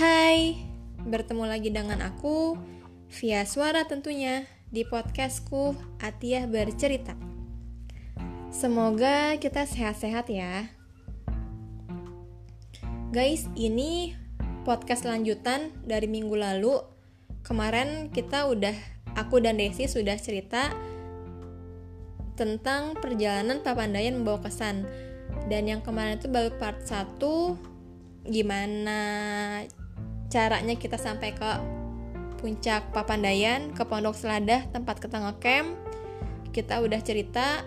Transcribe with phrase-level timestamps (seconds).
[0.00, 0.56] Hai,
[1.04, 2.56] bertemu lagi dengan aku
[3.20, 7.12] via suara tentunya di podcastku Atiah Bercerita.
[8.48, 10.72] Semoga kita sehat-sehat ya.
[13.12, 14.16] Guys, ini
[14.64, 16.80] podcast lanjutan dari minggu lalu.
[17.44, 18.72] Kemarin kita udah,
[19.20, 20.72] aku dan Desi sudah cerita
[22.40, 24.88] tentang perjalanan Papandayan membawa kesan.
[25.52, 27.20] Dan yang kemarin itu baru part 1
[28.24, 29.00] gimana
[30.30, 31.50] caranya kita sampai ke
[32.38, 35.76] puncak Papandayan, ke Pondok Seladah, tempat kita ngecamp.
[36.54, 37.66] Kita udah cerita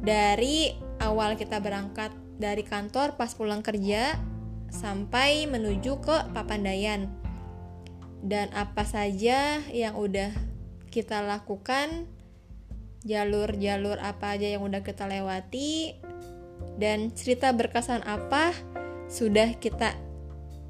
[0.00, 0.72] dari
[1.02, 4.16] awal kita berangkat dari kantor pas pulang kerja
[4.70, 7.10] sampai menuju ke Papandayan.
[8.22, 10.30] Dan apa saja yang udah
[10.90, 12.08] kita lakukan,
[13.06, 15.94] jalur-jalur apa aja yang udah kita lewati,
[16.78, 18.54] dan cerita berkesan apa
[19.06, 19.94] sudah kita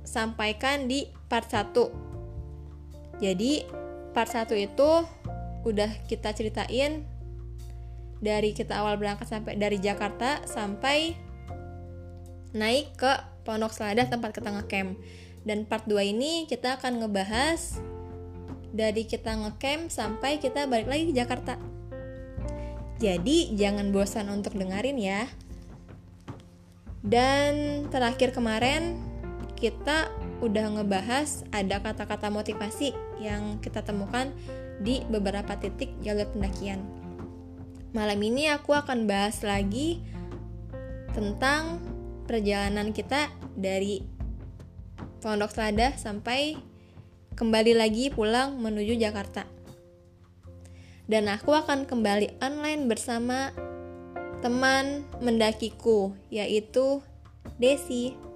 [0.04, 3.20] sampaikan di part 1.
[3.20, 3.64] Jadi,
[4.16, 4.90] part 1 itu
[5.68, 7.04] udah kita ceritain
[8.18, 11.14] dari kita awal berangkat sampai dari Jakarta sampai
[12.56, 13.12] naik ke
[13.46, 14.98] Pondok Seladah tempat kita ngecamp.
[15.46, 17.78] Dan part 2 ini kita akan ngebahas
[18.74, 21.56] dari kita ngecamp sampai kita balik lagi ke Jakarta.
[22.98, 25.30] Jadi jangan bosan untuk dengerin ya.
[26.98, 28.98] Dan terakhir kemarin
[29.54, 34.30] kita udah ngebahas ada kata-kata motivasi yang kita temukan
[34.78, 36.78] di beberapa titik jalur pendakian.
[37.90, 39.98] Malam ini aku akan bahas lagi
[41.16, 41.82] tentang
[42.28, 44.04] perjalanan kita dari
[45.18, 46.54] Pondok Seladah sampai
[47.34, 49.48] kembali lagi pulang menuju Jakarta.
[51.08, 53.50] Dan aku akan kembali online bersama
[54.44, 57.02] teman mendakiku yaitu
[57.56, 58.27] Desi.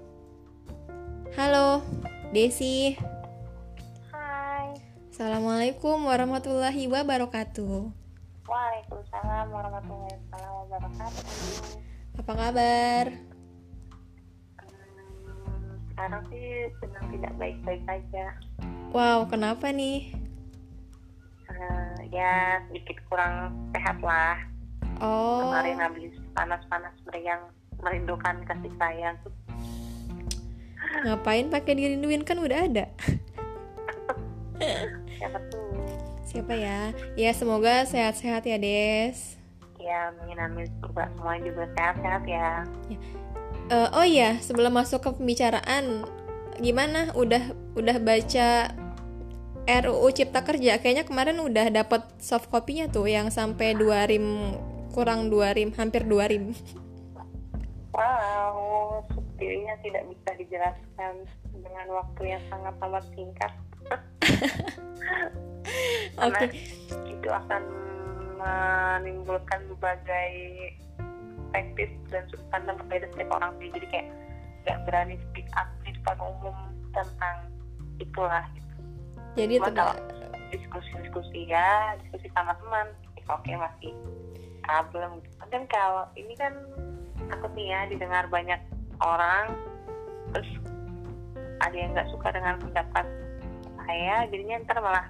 [1.33, 1.81] Halo,
[2.29, 2.93] Desi.
[4.13, 4.69] Hai.
[5.09, 7.89] Assalamualaikum warahmatullahi wabarakatuh.
[8.45, 11.25] Waalaikumsalam warahmatullahi wabarakatuh.
[12.21, 13.05] Apa kabar?
[14.61, 18.37] Hmm, sekarang sih sedang tidak baik-baik saja.
[18.93, 20.13] Wow, kenapa nih?
[21.49, 24.37] Uh, ya sedikit kurang sehat lah.
[25.01, 25.49] Oh.
[25.49, 27.49] Kemarin habis panas-panas meriang
[27.81, 29.17] merindukan kasih sayang.
[31.01, 32.85] Ngapain pakai dirinduin kan udah ada.
[35.17, 35.65] Siapa tuh?
[36.29, 36.93] Siapa ya?
[37.17, 39.41] Ya semoga sehat-sehat ya Des.
[39.81, 42.49] Ya amin amin semoga semuanya juga sehat-sehat ya.
[43.71, 46.03] Uh, oh iya, sebelum masuk ke pembicaraan,
[46.59, 47.11] gimana?
[47.15, 48.75] Udah udah baca
[49.63, 50.79] RUU Cipta Kerja?
[50.79, 54.55] Kayaknya kemarin udah dapat soft copy-nya tuh yang sampai dua rim
[54.91, 56.51] kurang dua rim, hampir dua rim.
[57.93, 59.05] Wow,
[59.43, 61.13] sepertinya tidak bisa dijelaskan
[61.51, 63.51] dengan waktu yang sangat amat singkat.
[66.15, 66.47] Karena Oke.
[67.11, 67.61] itu akan
[68.39, 70.31] menimbulkan berbagai
[71.51, 73.67] perspektif dan sudut pandang berbeda setiap orang sih.
[73.75, 74.07] Jadi kayak
[74.63, 76.55] nggak berani speak up di depan umum
[76.95, 77.37] tentang
[77.99, 78.47] itulah.
[78.55, 78.73] Gitu.
[79.35, 79.95] Jadi Cuma tidak kalau
[80.55, 82.87] diskusi-diskusi ya, diskusi sama teman,
[83.27, 83.91] oke masih
[84.63, 85.19] problem.
[85.51, 86.55] Dan kalau ini kan
[87.29, 88.59] takutnya ya didengar banyak
[89.03, 89.45] orang,
[90.31, 90.49] terus
[91.59, 93.05] ada yang nggak suka dengan pendapat
[93.83, 95.05] saya, jadinya ntar malah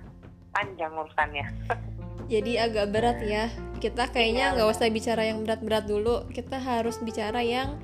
[0.53, 1.47] panjang urusannya.
[2.33, 3.45] Jadi agak berat ya.
[3.77, 6.23] Kita kayaknya Iya, nggak usah bicara yang berat-berat dulu.
[6.31, 7.77] Kita harus bicara yang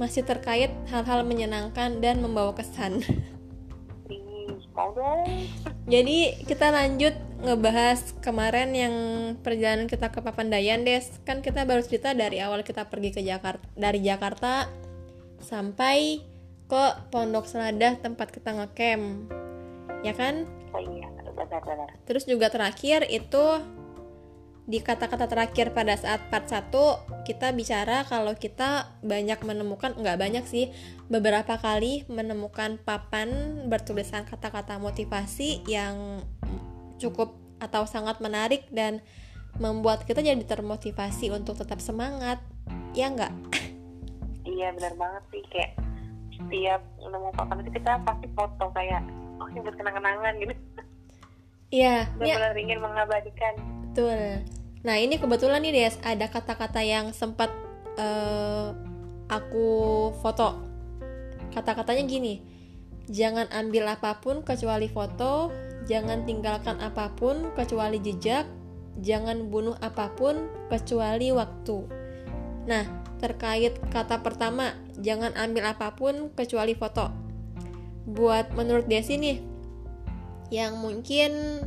[0.00, 3.04] masih terkait hal-hal menyenangkan dan membawa kesan.
[5.92, 7.12] Jadi kita lanjut
[7.42, 8.94] ngebahas kemarin yang
[9.44, 11.12] perjalanan kita ke Papandayan, Des.
[11.28, 14.70] Kan kita baru cerita dari awal kita pergi ke Jakarta, dari Jakarta
[15.44, 16.22] sampai
[16.70, 19.28] ke Pondok Seladah tempat kita ngecamp.
[20.00, 20.48] Ya kan?
[20.72, 21.92] Oh iya, benar-benar.
[22.08, 23.44] Terus juga terakhir itu
[24.62, 26.70] di kata-kata terakhir pada saat part 1
[27.26, 30.70] kita bicara kalau kita banyak menemukan nggak banyak sih
[31.10, 36.22] beberapa kali menemukan papan bertulisan kata-kata motivasi yang
[37.02, 39.02] cukup atau sangat menarik dan
[39.58, 42.38] membuat kita jadi termotivasi untuk tetap semangat
[42.94, 43.34] ya nggak
[44.62, 45.74] Iya benar banget sih kayak
[46.38, 49.02] setiap nemu papan itu kita pasti foto kayak
[49.42, 50.54] oh ini buat kenang-kenangan gitu.
[51.74, 53.54] iya ya Benar-benar ingin mengabadikan.
[53.90, 54.22] Betul.
[54.86, 57.50] Nah ini kebetulan nih Des ada kata-kata yang sempat
[57.98, 58.70] eh,
[59.26, 59.68] aku
[60.22, 60.62] foto.
[61.50, 62.38] Kata-katanya gini,
[63.10, 65.50] jangan ambil apa pun kecuali foto,
[65.90, 68.46] jangan tinggalkan apa pun kecuali jejak,
[69.02, 71.78] jangan bunuh apa pun kecuali waktu.
[72.70, 77.08] Nah terkait kata pertama, jangan ambil apa pun kecuali foto.
[78.02, 79.38] buat menurut Desi nih
[80.50, 81.62] yang mungkin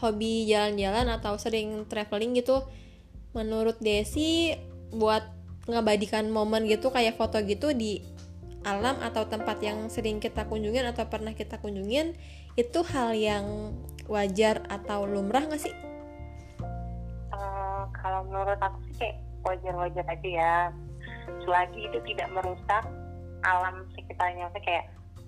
[0.00, 2.64] hobi jalan-jalan atau sering traveling gitu
[3.36, 4.56] menurut Desi
[4.90, 5.22] buat
[5.68, 8.00] ngabadikan momen gitu kayak foto gitu di
[8.64, 12.16] alam atau tempat yang sering kita kunjungin atau pernah kita kunjungin
[12.56, 13.76] itu hal yang
[14.08, 15.74] wajar atau lumrah gak sih?
[17.28, 20.56] Uh, kalau menurut aku sih kayak wajar-wajar aja ya
[21.44, 22.84] selagi itu tidak merusak
[23.44, 24.48] alam sekitarnya.
[24.48, 24.84] Maksudnya kayak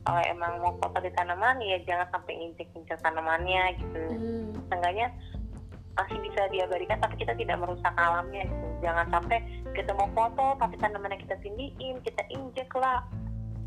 [0.07, 4.01] kalau emang mau foto di tanaman ya jangan sampai injek-injek tanamannya gitu.
[4.13, 4.51] Hmm.
[4.71, 5.09] Seenggaknya
[5.97, 8.67] masih bisa diabadikan tapi kita tidak merusak alamnya gitu.
[8.85, 9.39] Jangan sampai
[9.75, 13.03] kita mau foto tapi tanamannya kita tindiin kita injek lah.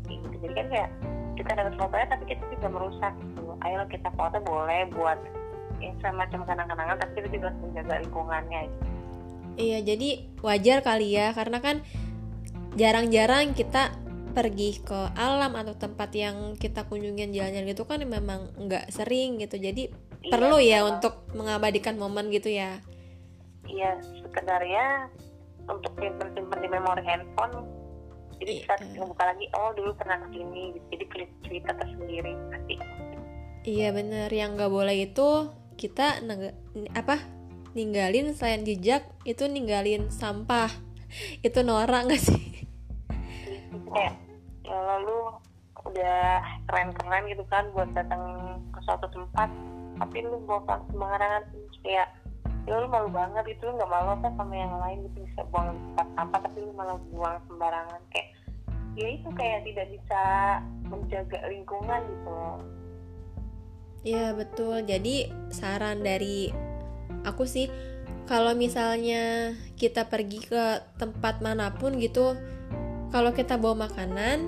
[0.08, 0.34] Gitu.
[0.42, 0.90] Jadi kan kayak
[1.38, 3.44] kita dapat fotonya tapi kita juga merusak gitu.
[3.62, 5.20] Ayo kita foto boleh buat
[5.80, 8.86] ya semacam kenang-kenangan tapi kita juga harus menjaga lingkungannya gitu.
[9.56, 10.08] iya jadi
[10.44, 11.76] wajar kali ya karena kan
[12.78, 13.94] jarang-jarang kita
[14.30, 19.58] pergi ke alam atau tempat yang kita kunjungin jalan-jalan gitu kan memang nggak sering gitu.
[19.58, 19.90] Jadi
[20.22, 22.78] iya, perlu ya untuk mengabadikan momen gitu ya.
[23.66, 25.10] Iya sekedarnya
[25.66, 27.80] untuk simpen-simpen di memori handphone
[28.40, 28.64] jadi iya.
[28.64, 31.04] kita buka lagi oh dulu pernah ke sini jadi
[31.44, 32.74] cerita tersendiri pasti.
[33.68, 34.32] Iya bener.
[34.32, 35.28] Yang nggak boleh itu
[35.76, 36.24] kita
[36.96, 37.16] apa
[37.76, 40.72] ninggalin selain jejak itu ninggalin sampah
[41.46, 42.42] itu norak nggak sih?
[43.90, 44.14] Kayak
[44.66, 45.18] ya lalu
[45.80, 48.22] udah keren-keren gitu kan buat datang
[48.70, 49.48] ke suatu tempat
[49.98, 51.42] tapi lu bawa sembarangan.
[51.82, 52.08] Kayak
[52.68, 55.74] ya lu malu banget itu lu nggak malu apa sama yang lain gitu bisa buang
[55.74, 58.00] tempat sampah tapi lu malah buang sembarangan.
[58.12, 58.28] Kayak
[58.98, 60.22] ya itu kayak tidak bisa
[60.90, 62.38] menjaga lingkungan gitu
[64.00, 64.80] Iya betul.
[64.88, 66.48] Jadi saran dari
[67.28, 67.68] aku sih
[68.30, 72.38] kalau misalnya kita pergi ke tempat mana pun gitu
[73.10, 74.46] kalau kita bawa makanan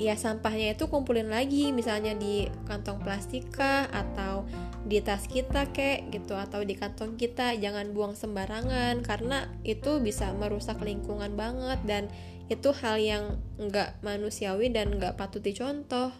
[0.00, 1.70] ya sampahnya itu kumpulin lagi.
[1.70, 4.48] Misalnya di kantong plastik kah atau
[4.82, 7.54] di tas kita kek gitu atau di kantong kita.
[7.54, 12.10] Jangan buang sembarangan karena itu bisa merusak lingkungan banget dan
[12.50, 16.10] itu hal yang nggak manusiawi dan nggak patut dicontoh.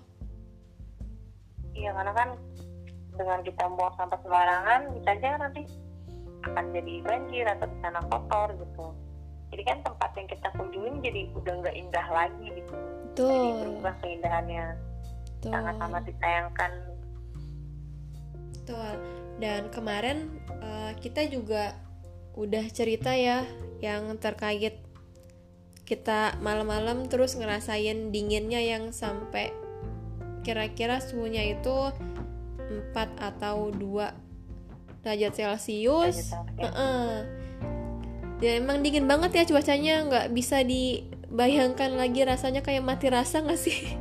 [1.75, 2.29] Iya karena kan
[3.19, 5.90] dengan kita buang sampah sembarangan bisa aja nanti
[6.47, 8.87] akan jadi banjir atau di sana kotor gitu.
[9.51, 12.75] Jadi kan tempat yang kita kunjungin jadi udah nggak indah lagi gitu.
[13.11, 13.31] Betul.
[13.31, 14.67] jadi berubah keindahannya.
[15.41, 16.73] Sangat-sangat disayangkan.
[18.61, 18.93] Betul.
[19.41, 20.29] dan kemarin
[20.61, 21.73] uh, kita juga
[22.37, 23.43] udah cerita ya
[23.81, 24.79] yang terkait
[25.89, 29.51] kita malam-malam terus ngerasain dinginnya yang sampai
[30.47, 31.91] kira-kira suhunya itu
[32.95, 34.30] 4 atau 2
[35.03, 36.37] derajat Celcius.
[36.57, 37.41] Uh -uh
[38.41, 43.61] ya emang dingin banget ya cuacanya nggak bisa dibayangkan lagi rasanya kayak mati rasa nggak
[43.61, 44.01] sih?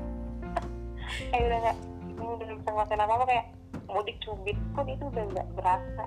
[1.27, 1.77] Kayak udah nggak
[2.23, 3.45] udah bisa ngelakuin apa apa kayak
[3.91, 6.03] mudik cubit pun itu udah nggak berasa?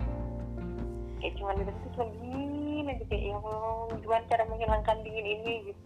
[1.20, 3.36] Kayak cuma di situ cuma dingin aja kayak ya
[4.00, 5.82] gimana cara menghilangkan dingin ini gitu.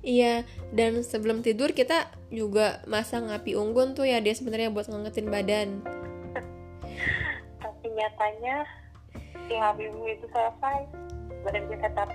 [0.00, 5.26] Iya, dan sebelum tidur kita juga masang api unggun tuh ya dia sebenarnya buat ngangetin
[5.26, 5.68] badan.
[7.94, 8.64] Nyatanya
[9.50, 10.86] ketika habibmu itu selesai
[11.42, 12.10] badan kita tetap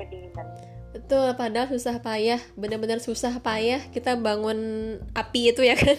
[0.00, 0.46] kedinginan.
[0.90, 4.58] Betul padahal susah payah benar-benar susah payah kita bangun
[5.14, 5.98] api itu ya kan?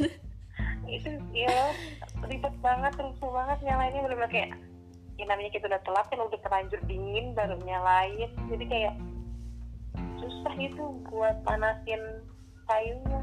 [0.90, 1.72] Itu ya
[2.26, 4.58] ribet banget rusuh banget nyalainnya benar kayak
[5.16, 8.32] ya namanya kita udah telat kan udah terlanjur dingin baru nyalain.
[8.50, 8.96] Jadi kayak
[10.18, 12.02] susah itu buat panasin
[12.66, 13.22] kayunya.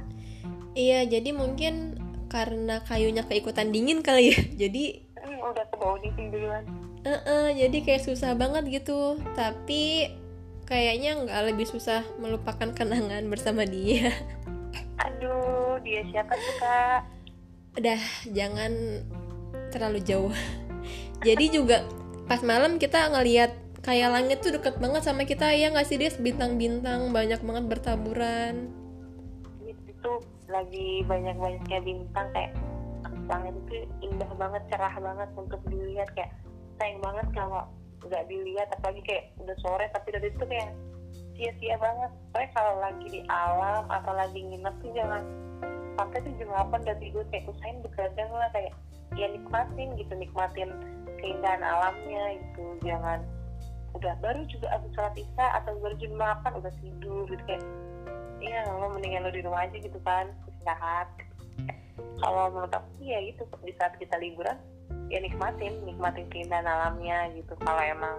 [0.79, 4.39] Iya jadi mungkin karena kayunya keikutan dingin kali ya
[4.69, 6.65] jadi hmm, udah kebawa dingin duluan.
[7.05, 9.21] Uh -uh, jadi kayak susah banget gitu.
[9.37, 10.09] Tapi
[10.65, 14.13] kayaknya nggak lebih susah melupakan kenangan bersama dia.
[15.05, 17.01] Aduh dia siapa tuh kak?
[17.79, 18.01] Udah
[18.33, 18.73] jangan
[19.71, 20.35] terlalu jauh.
[21.23, 21.85] Jadi juga
[22.29, 26.13] pas malam kita ngeliat kayak langit tuh deket banget sama kita ya nggak sih dia
[26.13, 28.69] bintang-bintang banyak banget bertaburan.
[29.65, 32.53] Itu lagi banyak-banyaknya bintang kayak
[33.29, 36.09] langit itu indah banget cerah banget untuk dilihat.
[36.17, 36.33] Kayak
[36.81, 37.69] sayang banget kalau
[38.03, 40.73] nggak dilihat apalagi kayak udah sore tapi dari itu kayak
[41.37, 42.11] sia-sia banget.
[42.33, 45.23] Soalnya kalau lagi di alam atau lagi nginep tuh jangan
[45.99, 48.73] sampai tuh jam 8 udah tidur kayak usahain begadang lah kayak
[49.17, 50.71] ya nikmatin gitu nikmatin
[51.21, 52.65] keindahan alamnya gitu.
[52.83, 53.23] Jangan
[53.97, 57.65] udah baru juga abis sholat isya atau baru jam makan udah tidur gitu kayak
[58.39, 61.09] iya lo mendingan lo di rumah aja gitu kan istirahat
[62.19, 64.59] kalau menurut aku ya gitu di saat kita liburan
[65.09, 67.55] ya nikmatin nikmatin keindahan alamnya gitu.
[67.63, 68.17] Kalau emang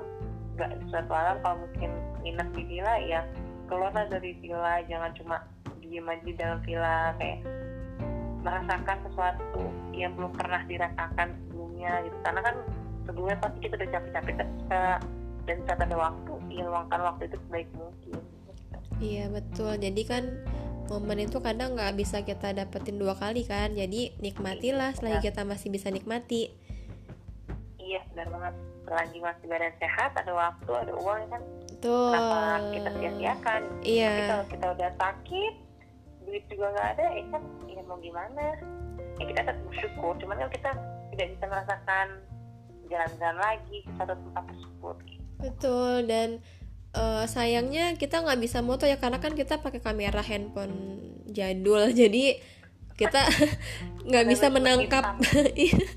[0.57, 1.91] nggak suatu alam kalau mungkin
[2.25, 3.21] nginep di villa ya
[3.67, 4.81] keluar dari villa.
[4.87, 5.37] Jangan cuma
[5.79, 7.39] diem aja dalam villa kayak
[8.39, 12.17] merasakan sesuatu yang belum pernah dirasakan sebelumnya gitu.
[12.23, 12.55] Karena kan
[13.03, 14.35] sebelumnya pasti kita udah capek-capek
[15.47, 18.17] dan saat ada waktu ya luangkan waktu itu sebaik mungkin.
[18.99, 19.73] Iya betul.
[19.79, 20.23] Jadi kan
[20.89, 23.71] momen itu kadang nggak bisa kita dapetin dua kali kan.
[23.71, 26.49] Jadi nikmatilah selagi kita masih bisa nikmati.
[27.79, 28.53] iya benar banget
[28.85, 31.41] selagi masih badan sehat ada waktu ada uang kan
[31.73, 32.09] Betul.
[32.13, 32.37] kenapa
[32.69, 34.09] kita sia-siakan Iya.
[34.09, 35.53] tapi kalau kita udah sakit
[36.21, 38.43] duit juga nggak ada ya kan ya mau gimana
[39.17, 40.71] ya kita tetap bersyukur cuman kan kita
[41.09, 42.07] tidak bisa merasakan
[42.85, 44.97] jalan-jalan lagi satu tempat tersebut
[45.39, 46.29] Betul dan
[46.95, 51.89] eh, sayangnya kita nggak bisa moto ya karena kan kita pakai kamera handphone jadul.
[52.01, 52.39] Jadi
[52.97, 53.25] kita
[54.09, 55.03] nggak bisa menangkap.
[55.55, 55.87] Iya.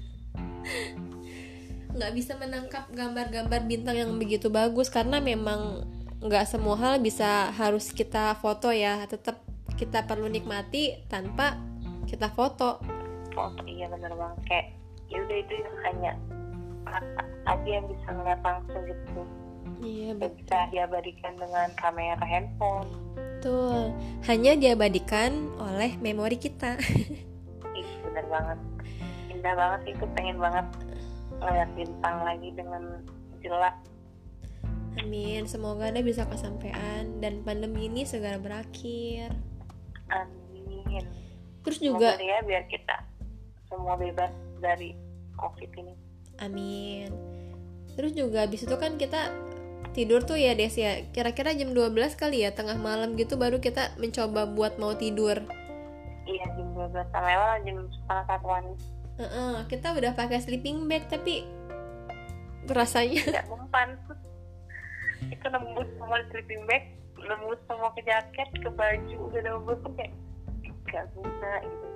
[1.92, 5.84] nggak bisa menangkap gambar-gambar bintang yang begitu bagus karena memang
[6.25, 9.04] nggak semua hal bisa harus kita foto ya.
[9.04, 9.44] Tetap
[9.76, 11.61] kita perlu nikmati tanpa
[12.08, 12.80] kita foto.
[13.37, 14.40] Foto iya benar banget.
[14.49, 14.66] Kayak
[15.12, 16.12] ya udah itu hanya
[16.88, 19.22] mata aja yang bisa ngeliat langsung gitu
[19.82, 22.88] iya dan bisa diabadikan dengan kamera handphone.
[23.18, 23.90] Betul.
[24.30, 26.78] Hanya diabadikan oleh memori kita.
[27.78, 28.58] Ih, bener banget.
[29.34, 30.66] Indah banget sih itu pengen banget
[31.42, 32.82] ngeliat bintang lagi dengan
[33.42, 33.74] jelas.
[35.02, 39.32] Amin, semoga Anda bisa kesampaian dan pandemi ini segera berakhir.
[40.12, 41.02] amin.
[41.64, 42.96] Terus Semoga juga, ya biar kita
[43.72, 44.92] semua bebas dari
[45.40, 45.94] covid ini.
[46.44, 47.08] Amin.
[47.96, 49.32] Terus juga habis itu kan kita
[49.92, 51.04] tidur tuh ya Des ya.
[51.12, 55.44] Kira-kira jam 12 kali ya tengah malam gitu baru kita mencoba buat mau tidur.
[56.22, 58.64] iya jam 12 sampai lewat jam setengah satuan.
[59.20, 61.44] Heeh, kita udah pakai sleeping bag tapi
[62.70, 63.99] rasanya tidak mempan.
[65.28, 66.82] Itu nembus semua sleeping bag
[67.22, 70.12] nembus semua ke jaket ke baju udah nembus tuh kayak
[70.90, 71.87] gak guna gitu.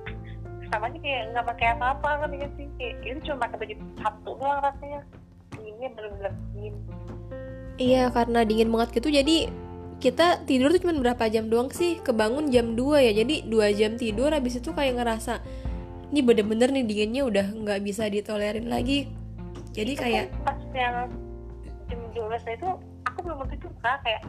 [0.66, 2.66] Sama aja kayak nggak pakai apa-apa kan ya sih?
[2.78, 5.00] Kayak itu cuma pakai baju satu doang rasanya.
[5.56, 6.74] Ini bener-bener dingin
[7.76, 9.52] Iya karena dingin banget gitu jadi
[9.96, 12.00] kita tidur tuh cuma berapa jam doang sih?
[12.04, 15.40] Kebangun jam 2 ya jadi dua jam tidur habis itu kayak ngerasa
[16.12, 19.08] ini bener-bener nih dinginnya udah nggak bisa ditolerin lagi.
[19.72, 20.96] Jadi Itu kayak kan pas yang
[21.88, 22.68] jam 12 itu
[23.08, 24.22] aku belum tidur kak kayak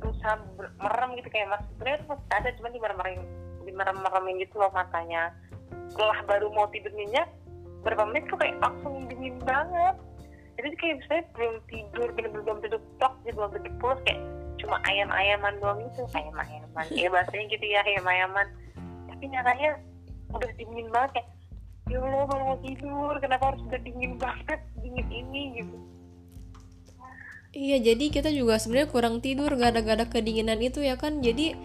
[0.00, 3.22] berusaha ber- merem gitu kayak mas sebenarnya itu masih ada cuma dimerem-meremin
[3.68, 5.32] dimerem-meremin gitu loh matanya.
[5.92, 7.28] Setelah baru mau tidur nyenyak
[7.80, 9.96] berapa menit kok kayak langsung dingin banget
[10.60, 14.20] jadi kayak misalnya belum tidur bener-bener belum tidur plak jadi belum tidur pulas kayak
[14.60, 16.04] cuma ayam-ayaman doang gitu.
[16.12, 16.84] Ayam-ayaman.
[16.92, 18.46] Ya bahasanya gitu ya ayam-ayaman.
[19.08, 19.70] Tapi nyatanya
[20.30, 21.28] udah dingin banget kayak
[21.90, 25.76] ya Allah baru mau tidur kenapa harus udah dingin banget dingin ini gitu.
[27.50, 31.18] Iya jadi kita juga sebenarnya kurang tidur gara-gara kedinginan itu ya kan.
[31.18, 31.58] Jadi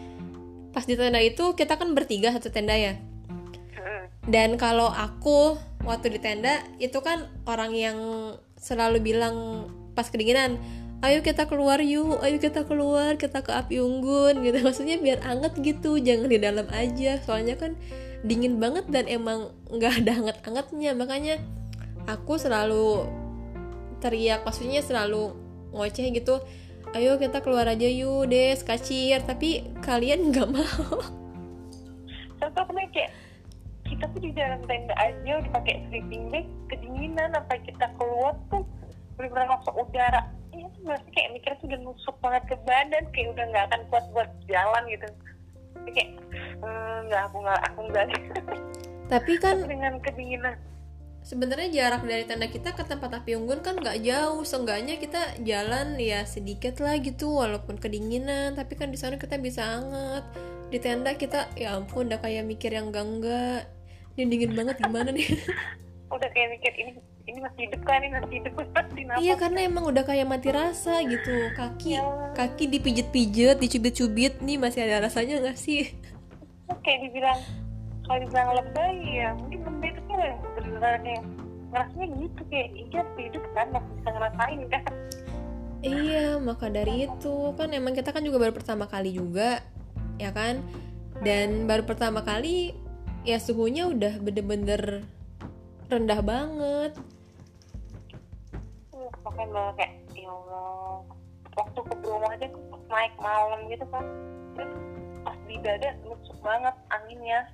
[0.73, 2.97] pas di tenda itu kita kan bertiga satu tenda ya.
[3.77, 4.09] Hmm.
[4.25, 7.97] Dan kalau aku waktu di tenda itu kan orang yang
[8.57, 10.57] selalu bilang pas kedinginan,
[11.05, 14.57] ayo kita keluar yuk, ayo kita keluar, kita ke api unggun gitu.
[14.65, 17.21] Maksudnya biar anget gitu, jangan di dalam aja.
[17.21, 17.77] Soalnya kan
[18.25, 20.91] dingin banget dan emang nggak ada anget-angetnya.
[20.97, 21.35] Makanya
[22.09, 23.05] aku selalu
[24.01, 25.31] teriak, maksudnya selalu
[25.71, 26.41] ngoceh gitu.
[26.97, 29.21] Ayo kita keluar aja yuk, des, kacir.
[29.21, 30.99] Tapi kalian nggak mau.
[32.41, 33.24] Aku kayak
[33.85, 38.65] kita tuh di dalam tenda aja udah pakai sleeping bag kedinginan apa kita keluar tuh
[39.15, 40.21] bener-bener masuk udara.
[40.51, 44.05] Tuh berarti kayak mikir tuh udah nusuk banget ke badan kayak udah nggak akan kuat
[44.11, 45.07] buat jalan gitu.
[45.75, 46.11] Jadi kayak
[46.59, 48.05] "Hmm, nggak aku nggak aku nggak.
[49.13, 50.55] Tapi kan dengan kedinginan.
[51.25, 54.45] sebenarnya jarak dari tenda kita ke tempat api unggun kan nggak jauh.
[54.45, 58.53] Seenggaknya kita jalan ya sedikit lah gitu walaupun kedinginan.
[58.53, 60.21] Tapi kan di sana kita bisa anget
[60.75, 63.59] di tenda kita ya ampun udah kayak mikir yang enggak enggak
[64.19, 65.23] ini dingin banget gimana nih?
[66.15, 66.91] Udah kayak mikir ini
[67.25, 67.99] ini masih hidup kan?
[68.03, 71.51] Ini masih hidup masih napas iya karena emang udah kayak mati rasa gitu.
[71.55, 72.03] Kaki Ya.
[72.35, 74.39] kaki dipijit-pijit dicubit-cubit.
[74.43, 75.95] Nih masih ada rasanya nggak sih?
[76.83, 77.39] Kayak dibilang
[78.03, 80.19] kalau dibilang lebay ya mungkin lebay itu kan
[80.59, 81.23] beneran yang
[81.71, 83.67] ngerasanya gitu kayak iya masih hidup kan?
[83.71, 84.83] Masih bisa ngerasain kan?
[85.85, 87.35] Iya, maka dari itu.
[87.53, 89.61] Kan emang kita kan juga baru pertama kali juga,
[90.19, 90.63] ya kan?
[91.23, 92.75] Dan baru pertama kali
[93.23, 95.07] ya suhunya udah bener-bener
[95.87, 96.91] rendah banget.
[98.91, 101.01] Uh, makanya malah kayak ya Allah
[101.55, 102.47] waktu ke Bromo aja
[102.91, 104.05] naik malam gitu kan.
[104.59, 104.71] Terus
[105.23, 107.47] pas di dada nusuk banget anginnya.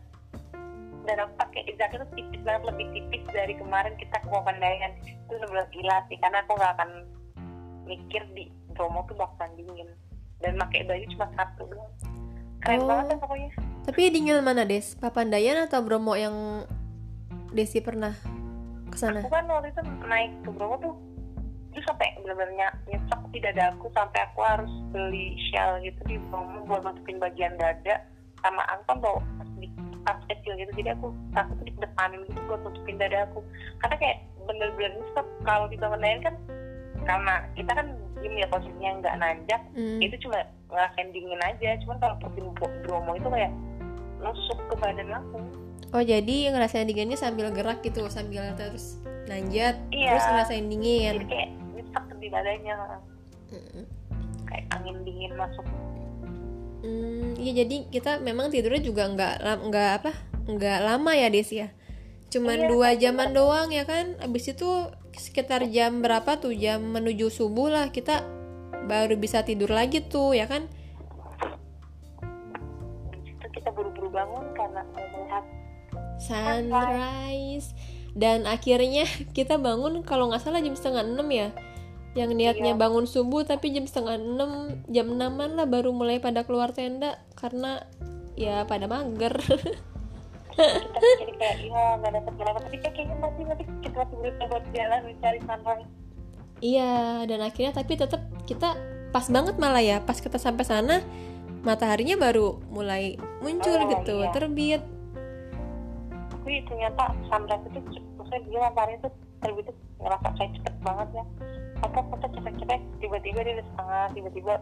[1.02, 5.34] Dan aku pakai jaket itu tipis banget lebih tipis dari kemarin kita ke Pandayan itu
[5.34, 6.90] benar gila sih karena aku nggak akan
[7.90, 9.90] mikir di Bromo tuh bakalan dingin.
[10.42, 11.94] Dan pakai baju cuma satu doang
[12.62, 12.88] keren Oh.
[12.88, 13.50] banget kan pokoknya
[13.82, 14.94] Tapi dingin mana Des?
[14.94, 16.64] Papandayan atau Bromo yang
[17.50, 18.14] Desi pernah
[18.88, 19.20] ke sana?
[19.20, 20.94] Aku kan waktu itu naik ke Bromo tuh
[21.72, 26.84] itu sampai benar-benar nyesek di dadaku sampai aku harus beli shell gitu di Bromo buat
[26.84, 28.04] masukin bagian dada
[28.40, 29.72] sama aku kan bawa tas di-
[30.28, 33.40] kecil gitu jadi aku tas itu depanin gitu buat tutupin dada aku
[33.80, 36.36] karena kayak bener-bener nyesek kalau di Papandayan kan
[37.02, 37.88] karena kita kan
[38.22, 40.00] diem ya posisinya nggak nanjak Hmm.
[40.00, 42.42] itu cuma ngerasain dingin aja cuman kalau di
[42.82, 43.52] Bromo itu kayak
[44.20, 45.40] nusuk ke badan aku
[45.92, 48.96] Oh jadi ngerasain dinginnya sambil gerak gitu, sambil terus
[49.28, 50.16] nanjat, Iya.
[50.16, 51.16] terus ngerasain jadi dingin.
[51.28, 52.74] kayak nyesek di badannya
[53.52, 53.84] Mm-mm.
[54.48, 55.68] kayak angin dingin masuk
[56.82, 60.12] Hmm, iya jadi kita memang tidurnya juga nggak nggak apa
[60.48, 61.70] nggak lama ya Des ya.
[62.28, 64.16] Cuman Iya, dua jaman doang ya kan.
[64.18, 64.70] Abis itu
[65.22, 68.26] sekitar jam berapa tuh jam menuju subuh lah kita
[68.90, 70.66] baru bisa tidur lagi tuh ya kan.
[73.22, 75.46] itu kita buru-buru bangun karena melihat
[76.18, 77.74] Sunrise
[78.18, 79.06] dan akhirnya
[79.38, 81.50] kita bangun kalau nggak salah jam setengah enam ya.
[82.12, 82.82] Yang niatnya Iya.
[82.82, 87.86] bangun subuh tapi jam setengah enam jam enaman lah baru mulai pada keluar tenda karena
[88.36, 89.38] ya pada mager.
[90.54, 94.46] kita jadi kayak iya nggak dapat jalan tapi kayak kayaknya masih nanti kita masih berusaha
[94.48, 95.92] buat jalan mencari sunrise
[96.62, 96.94] Iya,
[97.26, 98.78] dan akhirnya tapi tetap kita
[99.10, 101.02] pas banget malah ya, pas kita sampai sana
[101.62, 104.30] mataharinya baru mulai muncul Oh, gitu, iya.
[104.30, 104.82] terbit.
[106.32, 107.80] tapi ternyata sunrise itu
[108.14, 111.24] maksudnya dia matahari itu terbit itu ngerasa kayak cepet banget ya
[111.82, 114.54] apa foto cepet-cepet tiba-tiba dia di setengah tiba-tiba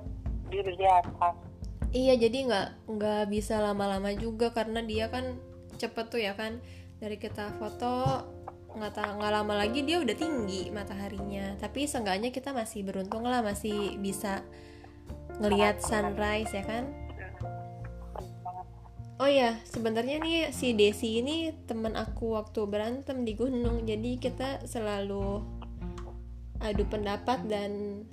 [0.47, 1.35] dia udah di atas
[1.89, 5.35] Iya, jadi nggak nggak bisa lama-lama juga karena dia kan
[5.79, 6.59] cepet tuh ya kan.
[6.99, 8.27] Dari kita foto
[8.69, 11.55] nggak nggak lama lagi dia udah tinggi mataharinya.
[11.55, 14.43] Tapi seenggaknya kita masih beruntung lah masih bisa
[15.39, 16.91] ngelihat sunrise ya kan.
[19.19, 23.83] Oh ya, sebenarnya nih si Desi ini teman aku waktu berantem di gunung.
[23.83, 25.43] Jadi kita selalu
[26.63, 28.03] adu pendapat dan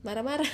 [0.00, 0.48] marah-marah.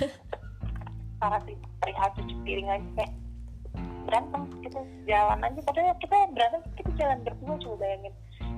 [4.04, 8.12] Berantem gitu jalan aja padahal kita berantem kita jalan berdua coba bayangin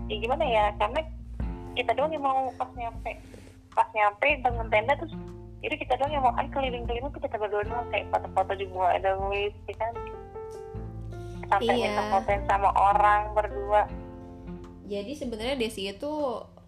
[0.07, 1.01] ya gimana ya karena
[1.73, 3.11] kita doang yang mau pas nyampe
[3.73, 5.15] pas nyampe bangun tenda terus
[5.61, 9.17] jadi kita doang yang mau ayo keliling-keliling kita berdua doang kayak foto-foto di gua ada
[9.27, 9.93] wis ya kan
[11.47, 11.87] sampai Iya.
[11.89, 13.83] minta fotoin sama orang berdua
[14.87, 16.13] Jadi sebenarnya Desi itu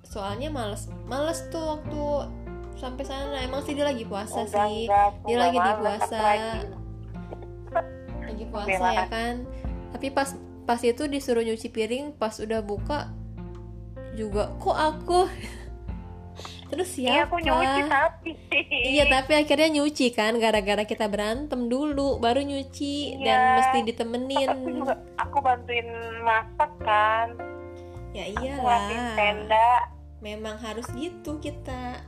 [0.02, 2.02] soalnya males males tuh waktu
[2.74, 3.42] sampai sana.
[3.42, 4.86] Emang sih dia lagi puasa Enggak, sih.
[4.86, 6.18] enggak, Dia enggak lagi di puasa.
[6.18, 6.58] lagi.
[8.48, 9.34] Lagi puasa ya kan.
[9.92, 10.28] Tapi pas
[10.64, 13.08] pas itu disuruh nyuci piring, pas udah buka
[14.12, 15.20] juga kok aku?
[16.68, 17.32] Terus Iya siapa?
[17.32, 18.30] aku nyuci tapi.
[18.68, 23.54] Iya tapi akhirnya nyuci kan gara-gara kita berantem dulu baru nyuci dan Iya.
[23.56, 25.88] mesti aku ditemenin juga aku bantuin
[26.20, 27.28] masak kan.
[28.12, 29.16] Ya aku iyalah.
[29.16, 29.70] tenda.
[30.18, 32.04] Memang harus gitu kita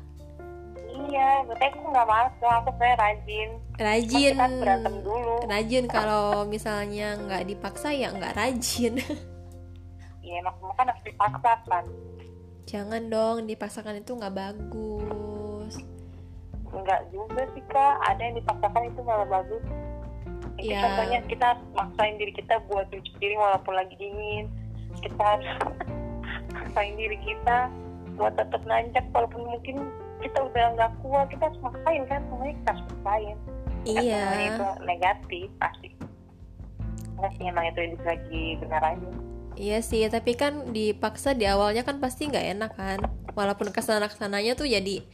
[0.90, 3.50] Iya, berarti aku nggak malas dong, aku sebenarnya rajin.
[3.76, 5.34] rajin Kita berantem dulu.
[5.42, 8.94] rajin kalau misalnya nggak dipaksa ya nggak rajin
[10.20, 11.84] Iya, enak kan harus dipaksa kan.
[12.62, 15.74] jangan dong dipaksakan itu nggak bagus
[16.70, 19.64] Enggak juga sih kak, ada yang dipaksakan itu malah bagus.
[20.54, 20.80] Itu Iya.
[20.84, 24.46] contohnya kita maksain diri kita buat cuci piring walaupun lagi dingin.
[24.96, 25.28] Kita
[26.54, 27.66] maksain diri kita
[28.14, 29.76] buat tetap nanjak walaupun mungkin
[30.20, 33.36] kita udah nggak kuat, kita harus maksain kan, semuanya kita harus maksain.
[33.80, 35.88] Semuanya iya itu negatif pasti.
[37.16, 39.10] Enggak sih emang itu lagi benar aja.
[39.60, 42.98] iya sih tapi kan dipaksa di awalnya kan pasti nggak enak kan
[43.36, 45.04] walaupun ke sana ke sananya tuh jadi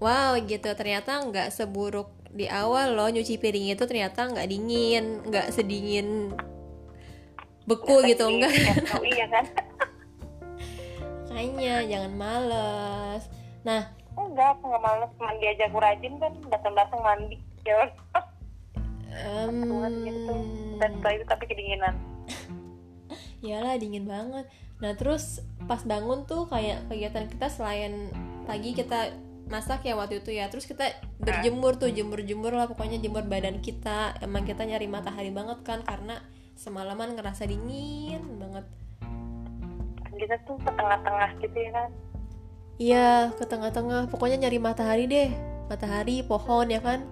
[0.00, 5.52] wow gitu ternyata nggak seburuk di awal loh nyuci piring itu ternyata nggak dingin nggak
[5.52, 6.32] sedingin
[7.68, 8.52] beku gitu Lagi- enggak
[9.04, 9.44] iya kan?
[11.28, 13.22] makanya jangan males
[13.68, 17.88] nah Enggak, aku nggak males mandi aja aku rajin kan datang-datang mandi ya
[19.52, 20.34] Tuhan gitu
[20.80, 21.94] dan setelah itu tapi kedinginan
[23.44, 24.46] Iyalah dingin banget.
[24.78, 28.06] Nah terus pas bangun tuh kayak kegiatan kita selain
[28.46, 29.18] pagi kita
[29.50, 30.46] masak ya waktu itu ya.
[30.46, 34.14] Terus kita berjemur tuh jemur-jemur lah pokoknya jemur badan kita.
[34.22, 36.22] Emang kita nyari matahari banget kan karena
[36.54, 38.66] semalaman ngerasa dingin banget.
[40.12, 41.90] kita tuh ke tengah-tengah gitu ya kan
[42.80, 45.30] Iya ke tengah-tengah pokoknya nyari matahari deh.
[45.68, 47.04] Matahari pohon ya kan.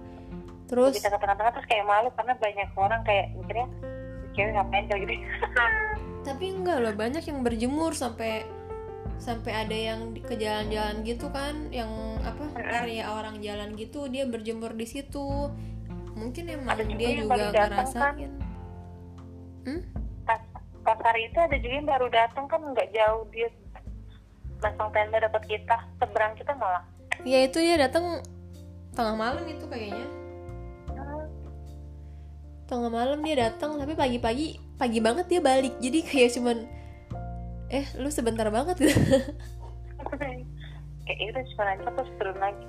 [0.71, 3.67] Terus kita ke tengah-tengah terus kayak malu karena banyak orang kayak mikirnya
[4.35, 5.13] cewek ngapain kayak gitu
[6.27, 8.45] tapi enggak loh banyak yang berjemur sampai
[9.21, 11.89] sampai ada yang ke jalan-jalan gitu kan yang
[12.25, 15.49] apa area orang jalan gitu dia berjemur di situ
[16.17, 17.85] mungkin emang Ada juga dia yang juga baru datang, kan?
[17.85, 18.31] ngerasain
[19.61, 19.81] Hmm?
[20.25, 20.41] pas
[20.81, 23.45] pas hari itu ada juga yang baru datang kan nggak jauh dia
[24.61, 26.85] masang tenda dapat kita seberang kita malah.
[27.25, 28.21] Ya itu dia datang
[28.93, 30.05] tengah malam itu kayaknya.
[30.93, 31.25] Hmm,
[32.69, 35.73] tengah malam dia datang tapi pagi-pagi pagi banget dia balik.
[35.81, 36.57] Jadi kayak cuman
[37.73, 38.77] eh lu sebentar banget.
[38.85, 38.95] Gitu
[41.01, 42.65] kayak itu cuma aja terus turun lagi.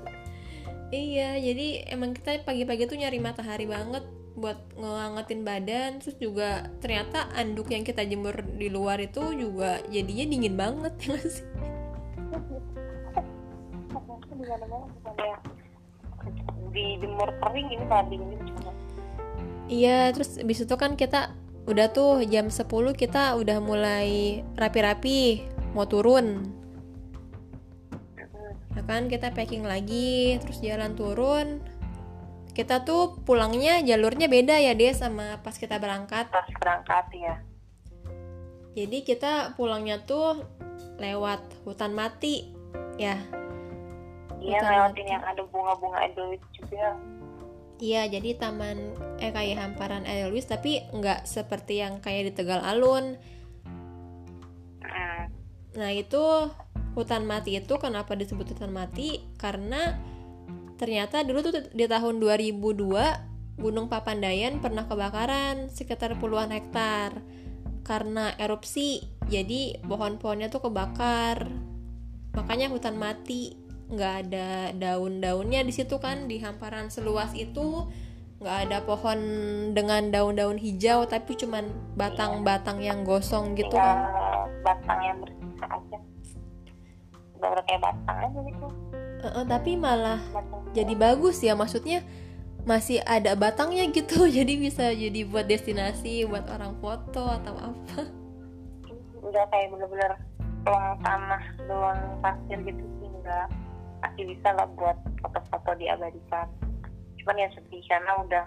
[0.92, 4.04] Iya jadi emang kita pagi-pagi tuh nyari matahari banget
[4.36, 5.90] buat ngehangatin badan.
[6.00, 11.16] Terus juga ternyata anduk yang kita jemur di luar itu juga jadinya dingin banget ya
[11.20, 11.51] sih
[14.52, 16.32] Itu di mana-mana bukan
[16.72, 18.72] di jemur kering ini malah dingin cuma
[19.68, 21.32] iya terus abis itu kan kita
[21.64, 26.52] udah tuh jam 10 kita udah mulai rapi-rapi mau turun.
[28.76, 31.62] Ya kan kita packing lagi terus jalan turun.
[32.52, 36.28] Kita tuh pulangnya jalurnya beda ya dia sama pas kita berangkat.
[36.28, 37.34] Pas berangkat ya
[38.72, 40.44] jadi kita pulangnya tuh
[40.96, 42.52] lewat hutan mati
[42.96, 43.20] ya
[44.42, 45.14] iya Hutan lewatin mati.
[45.14, 46.98] yang ada bunga-bunga edelweiss juga.
[47.82, 48.78] Iya jadi taman
[49.18, 53.18] eh kayak hamparan Edelweiss tapi nggak seperti yang kayak di Tegal Alun.
[54.86, 55.22] Hmm,
[55.74, 56.46] nah itu
[56.94, 59.26] hutan mati itu kenapa disebut hutan mati?
[59.34, 59.98] Karena
[60.78, 67.18] ternyata dulu tuh di tahun 2002 Gunung Papandayan pernah kebakaran sekitar puluhan hektar
[67.82, 69.10] karena erupsi.
[69.26, 71.50] Jadi pohon-pohonnya tuh kebakar.
[72.38, 77.88] Makanya hutan mati nggak ada daun-daunnya di situ kan di hamparan seluas itu.
[78.42, 79.18] Nggak ada pohon
[79.70, 83.78] dengan daun-daun hijau tapi cuman batang-batang yang gosong gitu.
[83.78, 84.02] Kan
[84.66, 85.98] batang yang bersisa aja.
[87.38, 88.66] Baru kayak batang aja gitu.
[89.22, 90.62] Tapi malah batang.
[90.74, 92.02] jadi bagus ya maksudnya
[92.66, 94.26] masih ada batangnya gitu.
[94.38, 98.06] Jadi bisa jadi buat destinasi buat orang foto atau apa.
[99.18, 100.12] Udah kayak bener-bener
[100.62, 103.50] ruang tanah doang pasir gitu sih enggak
[104.02, 106.50] masih bisa lah buat foto-foto diabadikan
[107.22, 108.44] cuman yang sedih karena udah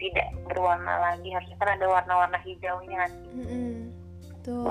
[0.00, 1.28] tidak berwarna lagi.
[1.32, 3.10] Harusnya kan ada warna-warna hijaunya kan.
[3.36, 3.72] Mm-mm,
[4.44, 4.68] tuh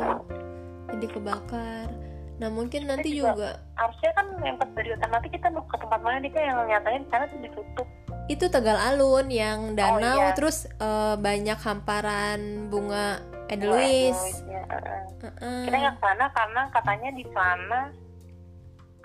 [0.94, 1.88] jadi kebakar.
[2.40, 5.10] Nah mungkin nanti juga- juga harusnya kan yang pas dari hutan.
[5.10, 7.88] Nanti kita mau ke tempat mana dia yang nyatanya di sana tuh ditutup.
[8.30, 10.38] Itu Tegal Alun yang danau iya.
[10.38, 15.02] terus eh, banyak hamparan bunga Bunga Edelweiss edelweissnya, heeh.
[15.26, 15.62] Heeh.
[15.66, 17.80] kita nggak ke sana karena katanya di sana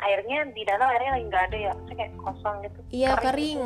[0.03, 3.63] airnya di danau airnya lagi nggak ada ya Maksudnya kayak kosong gitu Iya Kering kering,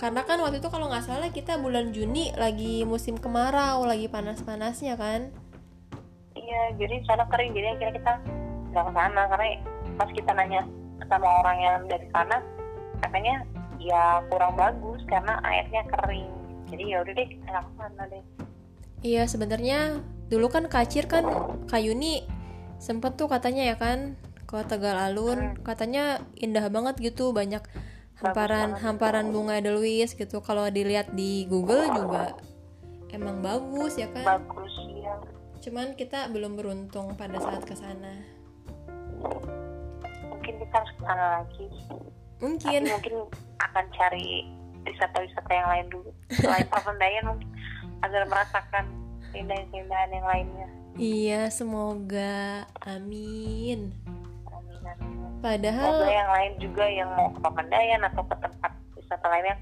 [0.00, 4.96] karena kan waktu itu kalau nggak salah kita bulan Juni lagi musim kemarau, lagi panas-panasnya
[4.96, 5.28] kan.
[6.32, 7.52] Iya, jadi di sana kering.
[7.52, 8.12] Jadi akhirnya kita
[8.72, 9.46] nggak ke sana karena
[10.00, 10.64] pas kita nanya
[11.04, 12.40] sama orang yang dari sana,
[13.04, 13.44] katanya
[13.76, 16.32] ya kurang bagus karena airnya kering.
[16.72, 18.24] Jadi ya udah deh kita nggak ke sana deh.
[19.04, 20.00] Iya sebenarnya
[20.32, 21.28] dulu kan Kacir kan
[21.68, 22.24] Kayuni
[22.80, 24.16] sempet tuh katanya ya kan
[24.50, 27.62] ke Tegal Alun, katanya indah banget gitu, banyak
[28.18, 30.42] hamparan hamparan bunga Edelweiss gitu.
[30.42, 32.34] Kalau dilihat di Google juga
[33.14, 34.42] emang bagus ya kan.
[34.42, 35.14] Bagus ya.
[35.62, 38.12] Cuman kita belum beruntung pada saat ke sana.
[40.28, 41.66] Mungkin kita harus ke sana lagi.
[41.70, 42.82] Tapi Mungkin.
[42.88, 43.14] mungkin
[43.60, 44.48] akan cari
[44.84, 46.10] wisata-wisata yang lain dulu.
[46.40, 47.48] Selain Papandayan mungkin
[48.00, 48.84] agar merasakan
[49.32, 50.68] keindahan-keindahan yang lainnya.
[50.96, 52.66] Iya, semoga.
[52.82, 53.92] Amin.
[55.40, 59.56] Padahal Semoga yang lain juga yang mau ke Papandayan atau ke tempat wisata lainnya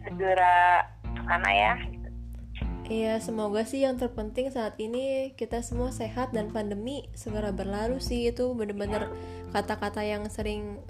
[0.00, 0.88] segera
[1.28, 1.72] sana ya.
[1.92, 2.08] gitu.
[2.90, 8.32] Iya, semoga sih yang terpenting saat ini kita semua sehat dan pandemi segera berlalu sih
[8.32, 9.12] itu bener-bener
[9.54, 10.80] kata-kata yang sering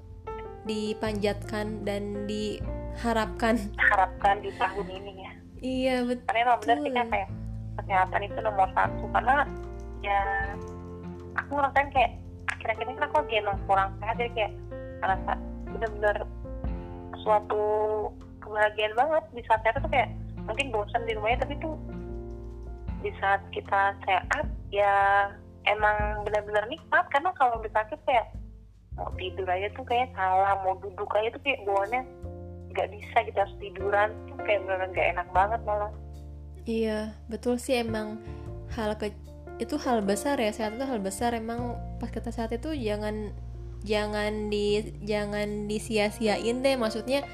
[0.65, 3.59] dipanjatkan dan diharapkan.
[3.77, 5.33] Harapkan di tahun ini ya.
[5.61, 6.25] Iya betul.
[6.31, 7.29] Karena emang benar sih kan kayak
[7.77, 9.37] kesehatan itu nomor satu karena
[10.01, 10.21] ya
[11.37, 12.13] aku ngerasain kayak
[12.57, 14.53] akhir-akhir ini kan aku lagi emang kurang sehat jadi kayak
[15.01, 15.33] ngerasa
[15.71, 16.17] bener-bener
[17.23, 17.65] suatu
[18.43, 19.25] kebahagiaan banget.
[19.37, 20.11] Di saat sehat tuh kayak
[20.45, 21.77] mungkin bosan di rumahnya tapi tuh
[23.01, 24.95] di saat kita sehat ya
[25.69, 27.07] emang benar-benar nikmat.
[27.15, 28.27] Karena kalau udah sakit kayak
[28.99, 32.03] mau tidur aja tuh kayak salah mau duduk aja tuh kayak bawaannya
[32.71, 34.11] nggak bisa kita harus tiduran.
[34.29, 35.93] Tuh kayak benar nggak enak banget malah.
[36.69, 38.21] Iya, betul sih emang
[38.77, 39.11] hal ke
[39.61, 41.37] itu hal besar ya sehat itu hal besar.
[41.37, 43.37] Emang pas kita sehat itu jangan
[43.85, 46.81] jangan di jangan disia-siain deh.
[46.81, 47.29] Maksudnya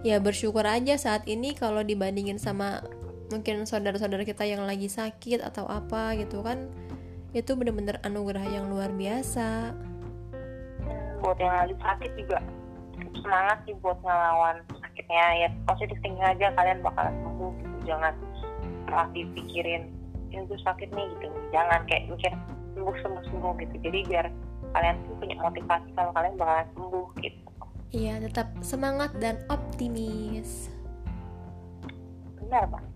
[0.00, 2.80] ya bersyukur aja saat ini kalau dibandingin sama
[3.28, 6.72] mungkin saudara-saudara kita yang lagi sakit atau apa gitu kan.
[7.36, 9.76] Itu bener-bener anugerah yang luar biasa.
[11.20, 12.40] Buat yang lagi sakit juga
[13.20, 15.24] semangat sih buat ngelawan sakitnya.
[15.44, 17.76] Ya positif thinking aja kalian bakalan sembuh gitu.
[17.92, 18.14] Jangan
[18.88, 19.97] malah dipikirin
[20.30, 21.26] ya gue sakit nih gitu.
[21.50, 22.32] Jangan kayak mikir
[22.76, 23.74] sembuh sembuh sembuh gitu.
[23.82, 24.26] Jadi biar
[24.76, 27.40] kalian tuh punya motivasi kalau kalian bakalan sembuh gitu.
[27.88, 30.68] Iya tetap semangat dan optimis.
[32.36, 32.88] Benar bang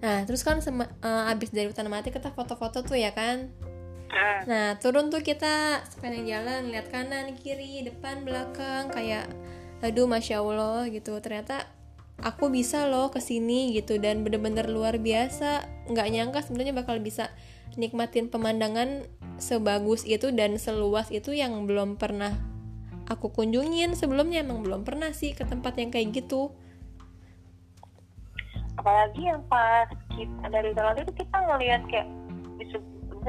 [0.00, 3.52] nah terus kan sema- eh, abis dari hutan mati kita foto-foto tuh ya kan?
[4.10, 4.40] Hmm.
[4.50, 9.30] Nah, turun tuh kita sepanjang jalan, lihat kanan, kiri, depan, belakang, kayak
[9.86, 11.14] aduh masya Allah gitu.
[11.22, 11.62] Ternyata
[12.22, 15.64] aku bisa loh ke sini gitu dan bener-bener luar biasa.
[15.88, 17.28] Nggak nyangka sebenarnya bakal bisa
[17.78, 19.06] nikmatin pemandangan
[19.40, 22.36] sebagus itu dan seluas itu yang belum pernah
[23.10, 26.54] aku kunjungin sebelumnya emang belum pernah sih ke tempat yang kayak gitu.
[28.78, 29.84] apalagi yang pas
[30.16, 32.08] kita dari jalan itu kita ngelihat kayak
[32.56, 32.80] bisa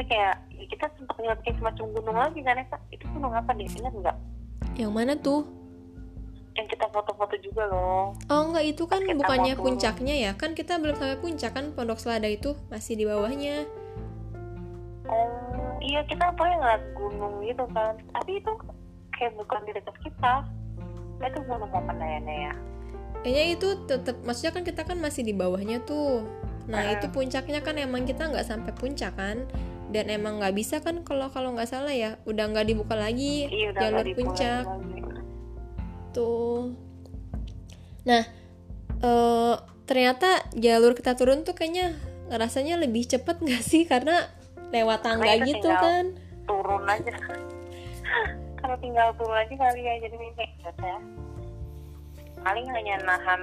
[0.08, 3.68] kayak ya kita sempat ngeliat kayak semacam gunung lagi kan Esa itu gunung apa deh
[3.68, 4.18] ingat nggak
[4.80, 5.44] Yang mana tuh?
[6.52, 9.66] Yang kita foto-foto juga loh Oh enggak itu kan Kita bukannya turun.
[9.72, 13.64] puncaknya ya Kan kita belum sampai puncak kan Pondok Selada itu masih di bawahnya
[15.08, 18.52] oh iya kita pernah ngeliat gunung gitu kan tapi itu
[19.16, 20.34] kayak bukan di dekat kita
[21.22, 21.94] itu gunung apa
[22.26, 22.54] ya
[23.22, 26.26] Kayaknya itu tetap maksudnya kan kita kan masih di bawahnya tuh.
[26.66, 26.94] Nah, Ah.
[26.98, 29.46] itu puncaknya kan emang kita nggak sampai puncak kan.
[29.94, 33.70] Dan emang nggak bisa kan kalau kalau nggak salah ya, udah nggak dibuka lagi iya
[33.78, 35.01] jalur puncak lagi.
[36.12, 36.76] Tuh.
[38.02, 38.24] Nah,
[38.98, 41.96] eh ternyata jalur kita turun tuh kayaknya
[42.30, 44.24] rasanya lebih cepet nggak sih karena
[44.70, 46.06] lewat tangga Nah, itu gitu tinggal- kan.
[46.42, 47.12] turun aja
[48.60, 50.98] kalau tinggal turun aja kali ya jadi kayak gitu ya
[52.40, 53.42] paling hanya nahan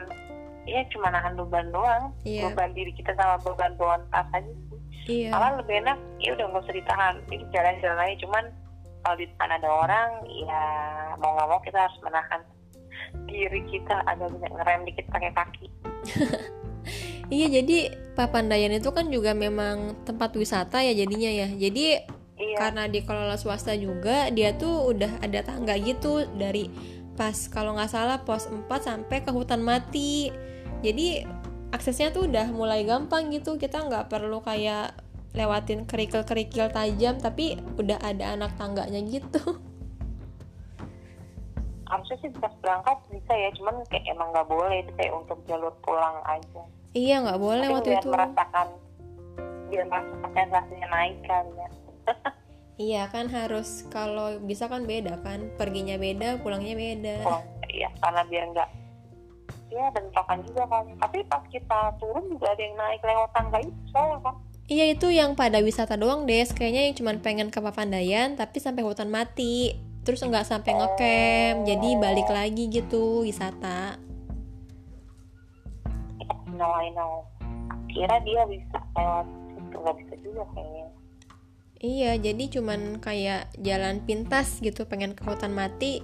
[0.65, 2.49] ya cuma nahan beban doang Iya.
[2.49, 4.49] beban diri kita sama beban bawaan tas aja
[5.05, 5.31] sih Iya.
[5.31, 8.45] malah lebih enak ya udah nggak usah ditahan ini jalan-jalan aja cuman
[8.99, 10.63] kalau di depan ada orang ya
[11.17, 12.41] mau nggak mau kita harus menahan
[13.27, 15.67] diri kita agak banyak ngerem dikit pakai kaki.
[17.29, 21.47] Iya, jadi Papandayan itu kan juga memang tempat wisata ya jadinya ya.
[21.53, 22.01] Jadi
[22.41, 22.57] iya.
[22.57, 26.73] karena dikelola swasta juga dia tuh udah ada tangga gitu dari
[27.15, 30.33] pas kalau nggak salah pos 4 sampai ke hutan mati.
[30.81, 31.23] Jadi
[31.69, 33.61] aksesnya tuh udah mulai gampang gitu.
[33.61, 34.97] Kita nggak perlu kayak
[35.37, 39.39] lewatin kerikil-kerikil tajam tapi udah ada anak tangganya gitu
[41.89, 43.49] harusnya sih pas berangkat bisa ya.
[43.57, 46.63] Cuman kayak emang nggak boleh itu kayak untuk jalur pulang aja.
[46.97, 48.11] Iya nggak boleh Tapi waktu biar itu.
[48.13, 48.69] merasakan
[49.69, 51.69] biar merasakan sensasinya naik kan ya.
[52.79, 55.51] Iya kan harus kalau bisa kan beda kan.
[55.59, 57.27] Perginya beda pulangnya beda.
[57.27, 58.71] Pulang ya karena biar nggak
[59.75, 60.87] ya bentrokan juga kan.
[61.03, 64.37] Tapi pas kita turun juga ada yang naik lewat tangga itu soalnya kan
[64.69, 66.55] Iya itu yang pada wisata doang des.
[66.55, 69.73] Kayaknya yang cuman pengen ke Papandayan Tapi sampai hutan mati
[70.09, 74.01] Terus nggak sampai ngecamp Jadi balik lagi gitu wisata.
[76.57, 77.29] No I know.
[77.93, 80.87] Kira dia bisa lewat situ nggak bisa juga kayaknya.
[81.79, 86.03] Iya jadi cuman kayak jalan pintas gitu Pengen ke hutan mati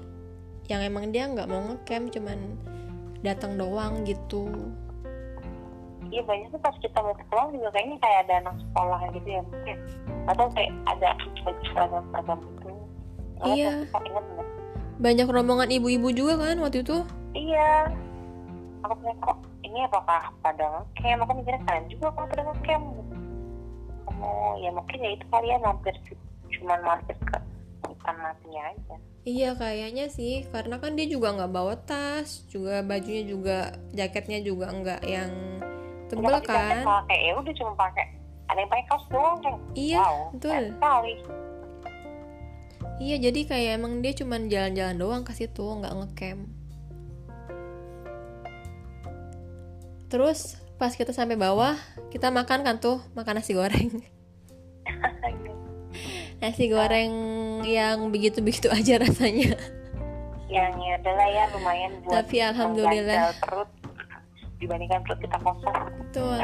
[0.70, 2.38] Yang emang dia nggak mau ngecamp Cuman
[3.24, 4.52] datang doang gitu.
[6.12, 9.40] Iya banyak tuh pas kita mau pulang juga kayaknya kayak ada anak sekolah gitu ya
[9.40, 9.76] mungkin.
[10.28, 11.08] Atau kayak ada
[11.40, 12.38] baju seragam seragam
[13.44, 13.70] Nggak Iya.
[13.92, 14.24] Kak, nggak?
[14.94, 16.98] Banyak rombongan ibu-ibu juga kan waktu itu?
[17.34, 17.92] Iya.
[18.80, 21.20] Aku punya kok ini apakah pada ngecamp?
[21.24, 22.84] Aku mikirnya kalian juga kok pada ngecamp?
[24.14, 25.94] Oh ya mungkin ya itu kalian mampir
[26.54, 27.36] cuman mampir ke
[27.84, 28.94] hutan matinya aja.
[29.24, 30.44] Iya kayaknya sih.
[30.48, 33.58] Karena kan dia juga nggak bawa tas Juga bajunya juga
[33.90, 35.32] Jaketnya juga nggak yang
[36.06, 36.84] tebel pakai kan?
[37.08, 38.06] kayak ya udah cuma pakai.
[38.44, 40.64] Ada yang pakai kaos doang kan Iya, wow betul.
[40.70, 41.12] sekali
[43.02, 46.46] Iya jadi kayak emang dia cuman jalan-jalan doang ke situ nggak ngecamp.
[50.06, 51.74] Terus pas kita sampai bawah
[52.14, 53.90] kita makan kan tuh makan nasi goreng.
[56.42, 57.12] nasi goreng
[57.66, 59.58] yang begitu-begitu aja rasanya.
[60.44, 63.34] yang ya udahlah ya lumayan buat Tapi alhamdulillah.
[63.42, 63.66] perut
[64.62, 66.40] dibandingkan perut kita kosong Betul.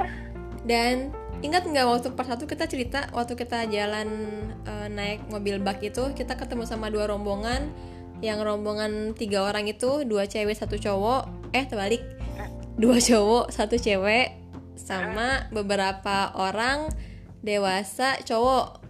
[0.66, 4.08] Dan ingat nggak waktu pas satu kita cerita waktu kita jalan
[4.64, 7.70] eh, naik mobil bak itu kita ketemu sama dua rombongan.
[8.20, 11.52] Yang rombongan tiga orang itu dua cewek satu cowok.
[11.56, 12.04] Eh terbalik.
[12.76, 14.36] Dua cowok satu cewek
[14.76, 16.92] sama beberapa orang
[17.40, 18.84] dewasa cowok.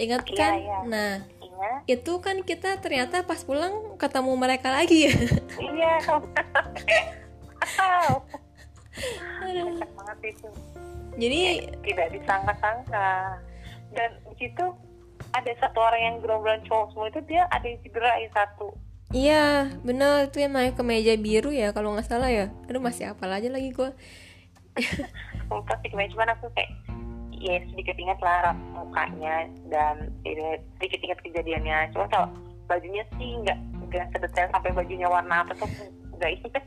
[0.00, 0.52] Ingat Iya, kan?
[0.56, 0.78] iya.
[0.88, 5.08] nah ingat itu kan kita ternyata pas pulang ketemu mereka lagi.
[5.08, 5.12] Ya
[5.76, 6.48] iya kocak
[9.96, 10.48] banget itu
[11.20, 13.38] jadi tidak disangka-sangka.
[13.92, 14.66] Dan di situ
[15.36, 18.72] ada satu orang yang gerombolan cowok semua itu dia ada yang cederain satu.
[19.10, 22.46] Iya, bener itu yang naik ke meja biru ya kalau nggak salah ya.
[22.70, 23.90] Aduh masih apal aja lagi gue.
[25.50, 26.08] lupa sih gimana?
[26.14, 26.70] Cuman aku kayak
[27.40, 31.90] ya sedikit ingat lah mukanya dan ya, sedikit ingat kejadiannya.
[31.90, 32.30] Cuma kalau
[32.70, 33.58] bajunya sih nggak
[33.90, 35.66] nggak sedetail sampai bajunya warna apa tuh
[36.14, 36.64] nggak ingat.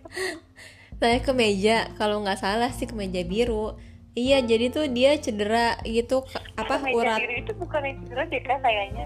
[0.99, 3.79] Saya ke meja kalau nggak salah sih ke meja biru
[4.13, 6.21] iya jadi tuh dia cedera gitu
[6.53, 7.19] apa Meja urat?
[7.19, 9.05] biru itu bukan yang cedera kan kayaknya.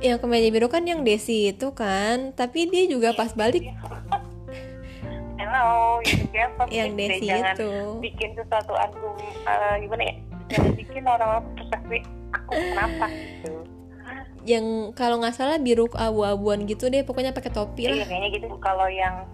[0.00, 3.68] Yang ke meja biru kan yang Desi itu kan tapi dia juga pas balik
[5.40, 6.68] Hello, gitu siapa?
[6.72, 7.70] Yang Desi jangan itu.
[8.00, 10.14] bikin sesuatu argum eh, gimana ya?
[10.48, 11.98] Jangan bikin orang persepsi
[12.30, 13.54] aku kenapa gitu?
[14.40, 14.64] Yang
[14.96, 18.06] kalau nggak salah biru abu-abuan gitu deh pokoknya pakai topi iya lah.
[18.08, 18.46] kayaknya gitu.
[18.56, 19.26] Kalau yang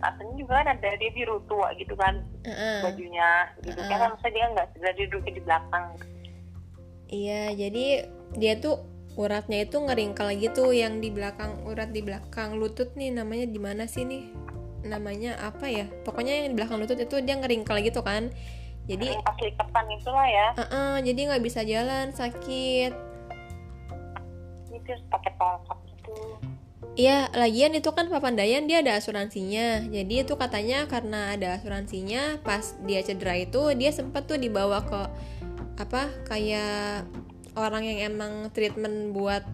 [0.00, 2.80] aslinya juga kan ada dia biru tua gitu kan Heeh.
[2.84, 3.30] bajunya
[3.64, 3.80] gitu.
[3.84, 4.08] Kan Heeh.
[4.12, 5.86] maksudnya dia nggak segera duduk di belakang.
[7.10, 7.86] Iya jadi
[8.38, 8.86] dia tuh
[9.18, 13.84] uratnya itu ngeringkel gitu yang di belakang urat di belakang lutut nih namanya di mana
[13.84, 14.32] sih nih?
[14.86, 15.84] Namanya apa ya?
[16.06, 18.32] Pokoknya yang di belakang lutut itu dia ngeringkel gitu kan.
[18.88, 20.48] Jadi liketan itulah ya.
[20.56, 22.92] Uh jadi nggak bisa jalan sakit.
[24.70, 25.89] Ini terus pakai tongkat
[26.98, 29.86] Iya, lagian itu kan Papandayan dia ada asuransinya.
[29.86, 35.00] Jadi itu katanya karena ada asuransinya, pas dia cedera itu dia sempat tuh dibawa ke
[35.78, 37.06] apa kayak
[37.54, 39.46] orang yang emang treatment buat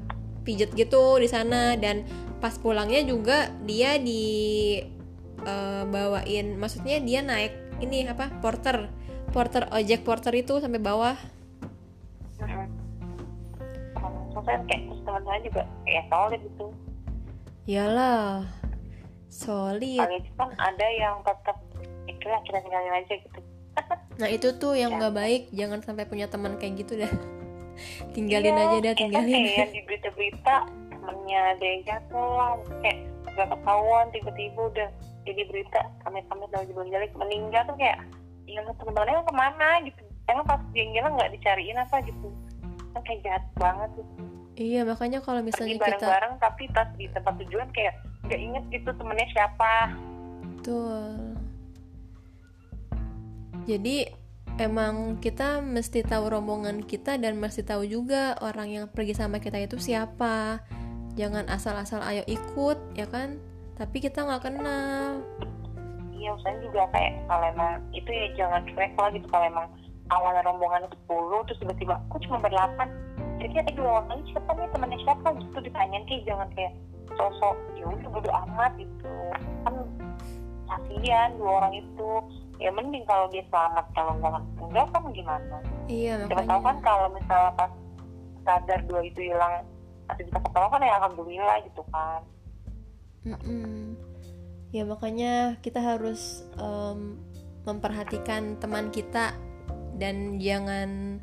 [0.48, 2.02] pijet gitu di sana dan
[2.40, 4.24] pas pulangnya juga dia di
[5.44, 8.90] eh, bawain maksudnya dia naik ini apa porter
[9.30, 11.14] porter ojek porter itu sampai bawah.
[14.32, 16.66] Maksudnya kayak teman saya juga kayak solid gitu
[17.66, 18.46] Iyalah.
[19.26, 19.98] Solid.
[20.38, 21.58] Kan ada yang tetap
[22.06, 23.40] itu lah kita tinggalin aja gitu.
[24.16, 27.12] Nah itu tuh yang nggak baik, jangan sampai punya teman kayak gitu dah.
[28.16, 29.36] tinggalin Iya, aja dah, ya kan tinggalin.
[29.36, 30.54] kayak yang di berita-berita
[30.88, 32.50] temennya ada yang jatuh lah
[32.80, 32.98] kayak
[33.36, 34.88] gak ketahuan tiba-tiba udah
[35.28, 37.98] jadi berita kami-kami juga jelek meninggal tuh kayak
[38.48, 39.68] ya teman-temannya ke mana?
[39.84, 40.00] gitu.
[40.32, 42.28] Emang pas dia ngilang nggak dicariin apa gitu.
[42.96, 44.24] Kan kayak jahat banget gitu
[44.56, 48.64] Iya makanya kalau pergi misalnya kita bareng-bareng tapi pas di tempat tujuan kayak nggak inget
[48.72, 49.92] gitu temennya siapa
[50.66, 51.36] betul.
[53.66, 54.06] Jadi
[54.58, 59.62] emang kita mesti tahu rombongan kita dan mesti tahu juga orang yang pergi sama kita
[59.62, 60.62] itu siapa.
[61.14, 63.38] Jangan asal-asal ayo ikut ya kan.
[63.76, 65.20] Tapi kita nggak kenal.
[66.16, 69.68] iya usahanya juga kayak kalau emang itu ya jangan cuek lah gitu kalau emang
[70.08, 72.88] awalnya rombongan 10 terus tiba-tiba aku cuma berdelapan
[73.46, 74.68] jadi ada dua orang lagi siapa nih?
[74.74, 75.26] Temannya siapa?
[75.38, 76.72] Gitu ditanyain kayak jangan kayak
[77.14, 79.14] sosok ya udah bodo amat gitu.
[79.62, 79.74] Kan
[80.66, 82.10] kasihan dua orang itu.
[82.58, 85.56] Ya mending kalau dia selamat kalau enggak enggak kan gimana?
[85.86, 86.82] Iya siapa tahu kan makanya.
[86.82, 87.72] kalau misalnya pas
[88.42, 89.54] sadar dua itu hilang
[90.10, 92.20] masih bisa ketemu kan ya alhamdulillah gitu kan.
[93.26, 93.94] Mm-mm.
[94.74, 97.22] Ya makanya kita harus em,
[97.62, 99.38] memperhatikan teman kita
[99.98, 101.22] dan jangan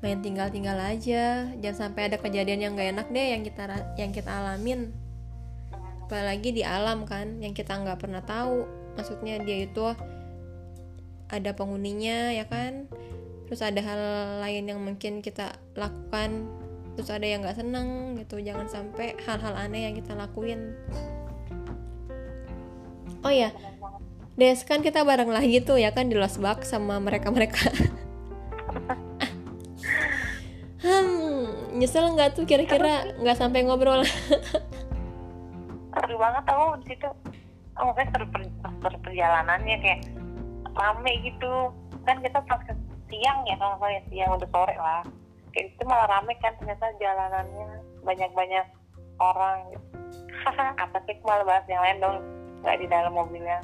[0.00, 1.48] main tinggal-tinggal aja.
[1.60, 3.62] Jangan sampai ada kejadian yang gak enak deh yang kita
[3.96, 4.92] yang kita alamin.
[6.08, 8.66] Apalagi di alam kan yang kita nggak pernah tahu.
[8.98, 9.86] Maksudnya dia itu
[11.30, 12.90] ada penghuninya ya kan.
[13.46, 14.00] Terus ada hal
[14.42, 16.50] lain yang mungkin kita lakukan
[17.00, 20.74] terus ada yang nggak seneng gitu jangan sampai hal-hal aneh yang kita lakuin
[23.24, 23.54] oh ya
[24.36, 27.72] Des kan kita bareng lagi tuh ya kan di Los Bak sama mereka-mereka
[30.80, 33.16] hmm nyesel nggak tuh kira-kira?
[33.20, 34.04] Nggak sampai ngobrol.
[35.90, 37.08] Seru banget tau di situ
[37.80, 40.00] oh kan seru per, seru perjalanannya kayak
[40.76, 41.72] rame gitu.
[42.08, 42.72] Kan kita pas ke
[43.12, 45.02] siang ya kalau saya siang udah sore lah.
[45.52, 47.68] Kayak itu malah rame kan ternyata jalanannya
[48.04, 48.66] banyak-banyak
[49.20, 49.58] orang.
[49.72, 49.86] Gitu.
[50.84, 52.16] apa sih malah bahas yang lain dong
[52.64, 53.60] nggak di dalam mobilnya.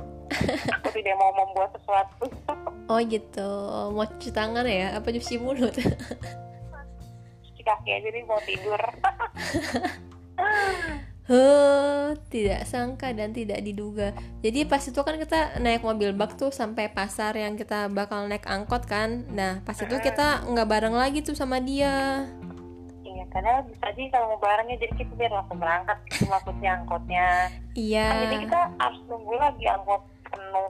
[0.83, 2.29] Aku tidak mau membuat sesuatu.
[2.87, 3.50] Oh gitu
[3.90, 5.74] mau cuci tangan ya apa cuci mulut
[7.66, 8.81] kaki aja nih mau tidur
[11.26, 14.14] Huh, tidak sangka dan tidak diduga.
[14.40, 18.46] Jadi pas itu kan kita naik mobil bak tuh sampai pasar yang kita bakal naik
[18.46, 19.27] angkot kan.
[19.29, 22.23] Nah pas itu kita nggak bareng lagi tuh sama dia.
[23.02, 27.27] iya karena bisa aja kalau mau barengnya jadi kita biar langsung berangkat maksudnya angkotnya
[27.73, 28.06] Iya.
[28.06, 30.69] kan jadi kita harus nunggu lagi angkot penuh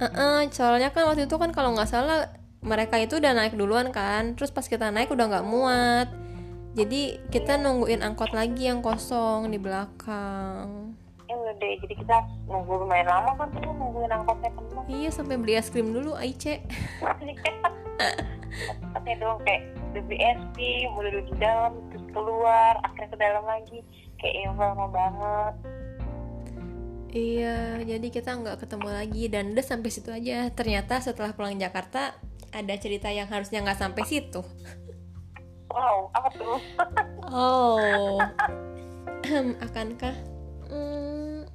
[0.00, 2.24] Heeh, soalnya kan waktu itu kan kalau nggak salah
[2.62, 4.38] mereka itu udah naik duluan kan.
[4.38, 6.08] Terus pas kita naik udah nggak muat.
[6.72, 10.96] Jadi kita nungguin angkot lagi yang kosong di belakang.
[11.32, 15.40] ya udah deh jadi kita nunggu lumayan lama kan tuh nungguin angkotnya penuh Iya sampai
[15.40, 16.60] beli es krim dulu Aice.
[18.92, 20.56] Katanya dong kayak udah BSP
[20.92, 23.78] mulai duduk di dalam terus keluar akhirnya ke dalam lagi
[24.20, 25.54] kayak ya lama banget
[27.12, 30.48] Iya, jadi kita nggak ketemu lagi dan udah sampai situ aja.
[30.48, 32.16] Ternyata setelah pulang Jakarta
[32.52, 34.44] ada cerita yang harusnya nggak sampai situ.
[35.72, 36.58] Wow, apa tuh?
[37.32, 38.20] Oh,
[39.64, 40.12] akankah?
[40.68, 41.48] Hmm,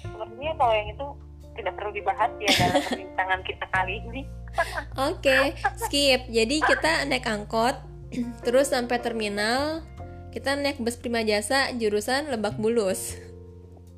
[0.00, 1.06] Sepertinya kalau yang itu
[1.52, 4.22] tidak perlu dibahas ya dalam perbincangan kita kali ini.
[5.12, 6.32] Oke, skip.
[6.32, 7.76] Jadi kita naik angkot,
[8.48, 9.84] terus sampai terminal,
[10.32, 13.20] kita naik bus Prima Jasa jurusan Lebak Bulus.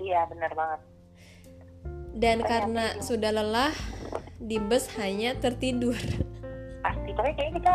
[0.03, 0.81] Iya, benar banget.
[2.13, 3.73] Dan karena sudah lelah,
[4.37, 5.97] di bus hanya tertidur.
[6.83, 7.75] Pasti, tapi kayaknya kita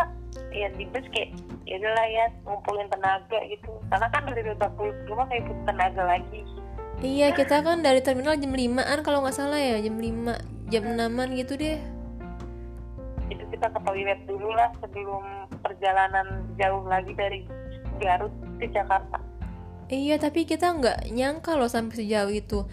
[0.53, 1.33] ya di bus kayak
[1.67, 3.71] ya udahlah ya ngumpulin tenaga gitu.
[3.91, 6.41] Karena kan dari Bulus ke rumah kayak butuh tenaga lagi.
[6.97, 11.29] Iya, kita kan dari terminal jam 5-an kalau nggak salah ya, jam 5, jam 6-an
[11.37, 11.77] gitu deh.
[13.29, 15.23] Itu kita ke toilet dulu lah sebelum
[15.61, 17.45] perjalanan jauh lagi dari
[18.01, 19.21] Garut ke Jakarta.
[19.93, 22.65] Iya, tapi kita nggak nyangka loh sampai sejauh itu.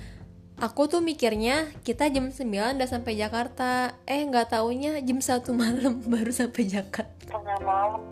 [0.55, 3.99] Aku tuh mikirnya kita jam 9 udah sampai Jakarta.
[4.07, 7.27] Eh, nggak taunya jam 1 malam baru sampai Jakarta.
[7.27, 8.03] Tengah malam.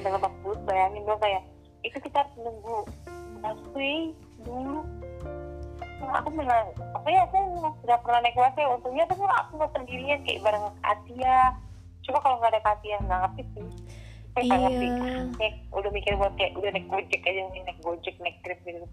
[0.00, 1.44] Lebak Bulus bayangin dong kayak
[1.84, 2.88] itu kita harus nunggu
[3.44, 4.80] busway dulu.
[6.02, 6.66] Nah, aku bilang
[6.96, 7.38] apa ya aku
[7.84, 8.66] nggak pernah naik busway.
[8.72, 11.36] Untungnya tuh aku nggak sendirian kayak bareng Asia
[12.08, 13.68] coba kalau nggak ada Asia nggak ngerti sih.
[14.40, 14.86] Ngerti.
[14.88, 15.12] Iya.
[15.36, 18.88] Kayak udah mikir buat kayak udah naik gojek aja nih naik gojek naik grab gitu.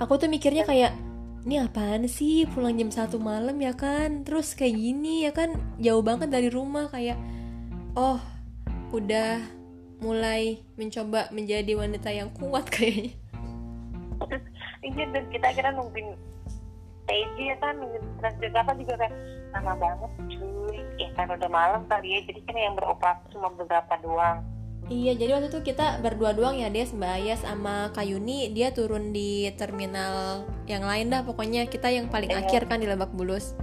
[0.00, 0.96] Aku tuh mikirnya kayak
[1.48, 2.44] ini apaan sih?
[2.44, 4.26] Pulang jam 1 malam ya kan?
[4.28, 5.56] Terus kayak gini ya kan?
[5.80, 7.16] Jauh banget dari rumah kayak
[7.96, 8.20] oh
[8.92, 9.40] udah
[10.00, 13.16] mulai mencoba menjadi wanita yang kuat kayaknya.
[14.80, 16.08] Iya dan kita akhirnya nungguin
[17.08, 17.72] PJ ya kan?
[17.80, 19.14] Nungguin Transjakarta juga kayak
[19.56, 20.78] lama banget cuy.
[21.00, 22.20] Ya kan udah malam kali ya.
[22.28, 24.44] Jadi kan yang beroperasi cuma beberapa doang
[24.90, 29.14] Iya, jadi waktu itu kita berdua doang ya, Des, Mbak Ayas sama Kayuni, dia turun
[29.14, 32.42] di terminal yang lain dah, pokoknya kita yang paling Iya.
[32.42, 33.54] akhir kan di Lebak Bulus.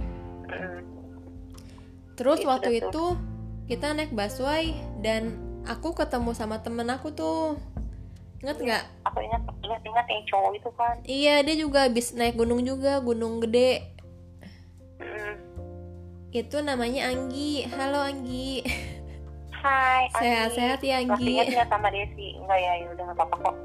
[2.16, 3.04] Terus Itu waktu itu
[3.68, 4.72] kita naik busway
[5.04, 5.36] dan
[5.68, 7.60] aku ketemu sama temen aku tuh,
[8.40, 8.84] inget nggak?
[9.04, 12.98] aku ingat ingat ingat yang cowok itu kan Iya, dia juga habis naik gunung juga,
[12.98, 13.84] gunung gede.
[14.96, 15.34] Mm.
[16.32, 17.68] Itu namanya Anggi.
[17.68, 18.64] Halo Anggi.
[19.58, 20.02] Hai.
[20.14, 21.54] Sehat-sehat ya, Masih Anggi.
[21.54, 23.56] nggak sama Desi enggak ya ya udah nggak apa-apa kok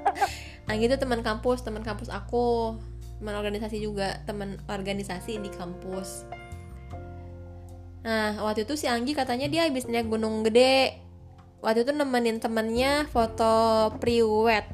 [0.70, 2.80] Anggi itu teman kampus, teman kampus aku,
[3.20, 6.24] teman organisasi juga, teman organisasi di kampus.
[8.00, 10.96] Nah, waktu itu si Anggi katanya dia habis naik gunung gede.
[11.60, 14.64] Waktu itu nemenin temennya foto priwet.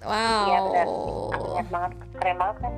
[0.00, 0.44] Wow.
[0.48, 0.86] Iya, benar.
[1.32, 2.72] aku banget keren banget kan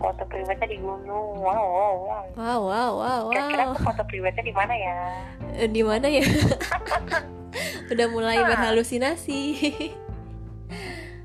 [0.00, 3.76] foto priwetnya di gunung wow wow wow Wow, wow, wow, kira-kira wow.
[3.76, 4.96] foto priwetnya di mana ya
[5.52, 6.22] Eh, Di mana ya?
[7.92, 9.40] Udah mulai berhalusinasi.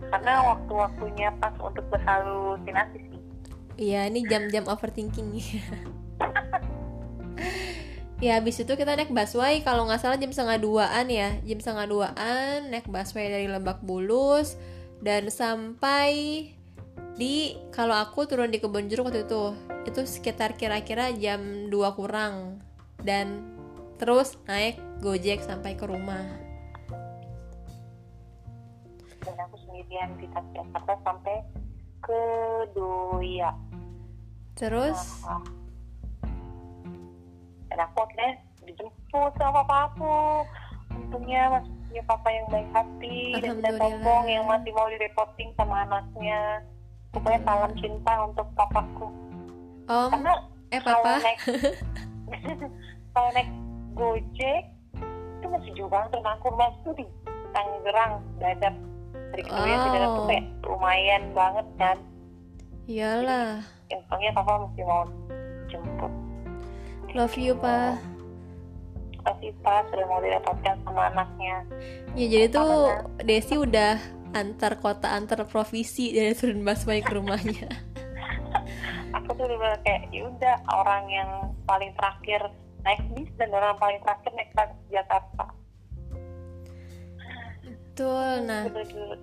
[0.05, 3.21] karena waktu-waktunya pas untuk berhalusinasi sih
[3.75, 5.35] Iya, ini jam-jam overthinking.
[8.23, 9.59] ya, habis itu kita naik busway.
[9.59, 14.55] Kalau nggak salah jam setengah duaan ya, jam setengah duaan naik busway dari Lebak Bulus
[15.03, 16.54] dan sampai
[17.15, 19.55] di kalau aku turun di Kebon Jeruk waktu itu
[19.87, 22.59] itu sekitar kira-kira jam 2 kurang.
[22.99, 23.43] Dan
[23.95, 26.25] terus naik gojek sampai ke rumah.
[29.23, 31.37] Dan aku sendirian di Jakarta sampai
[32.05, 32.21] ke
[32.77, 33.49] Doya
[34.55, 34.99] terus?
[35.27, 35.43] Nah,
[37.67, 38.31] dan aku akhirnya
[38.63, 40.15] dijemput sama papa aku
[40.95, 46.63] untungnya masih punya papa yang baik hati dan sombong yang masih mau direpoting sama anaknya
[47.15, 49.07] pokoknya salam cinta untuk papaku.
[49.87, 50.33] Om karena
[50.75, 51.39] eh kalau papa naik
[53.15, 53.49] kalau naik
[53.95, 54.61] gojek
[55.39, 57.05] itu masih jauh banget dan aku rumah tuh di
[57.55, 58.75] Tangerang dadap.
[59.31, 61.97] Dari Kedoya ke dadap tuh kayak lumayan banget kan.
[62.85, 63.63] Iyalah.
[63.87, 65.03] Yang untungnya papa masih mau
[65.71, 66.13] jemput.
[67.15, 67.95] Love you pa.
[69.23, 71.63] Tapi pas sudah mau direpotkan sama anaknya.
[72.13, 72.91] Ya jadi tuh
[73.23, 73.97] Desi udah
[74.35, 77.71] antar kota antar provinsi dari turun busway ke rumahnya.
[79.15, 81.29] aku tuh udah kayak ya udah orang yang
[81.63, 82.51] paling terakhir
[82.83, 84.51] naik bis dan orang paling terakhir naik
[84.91, 85.55] Jakarta
[87.95, 88.43] Betul.
[88.43, 89.17] Nah, Bener-bener.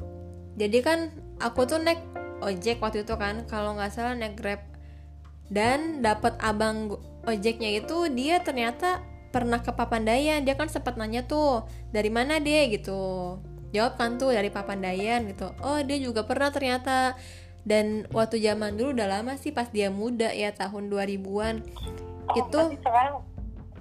[0.56, 0.98] jadi kan
[1.44, 2.00] aku tuh naik
[2.40, 4.64] ojek waktu itu kan, kalau nggak salah naik Grab
[5.52, 6.96] dan dapat abang
[7.28, 10.48] ojeknya itu dia ternyata pernah ke Papandayan.
[10.48, 13.36] Dia kan sempat nanya tuh, "Dari mana deh?" gitu.
[13.72, 15.48] Jawab kan tuh dari Papandayan gitu.
[15.58, 17.16] Oh, dia juga pernah ternyata.
[17.62, 21.62] Dan waktu zaman dulu udah lama sih pas dia muda ya tahun 2000-an.
[22.24, 23.22] oh, Itu- sekarang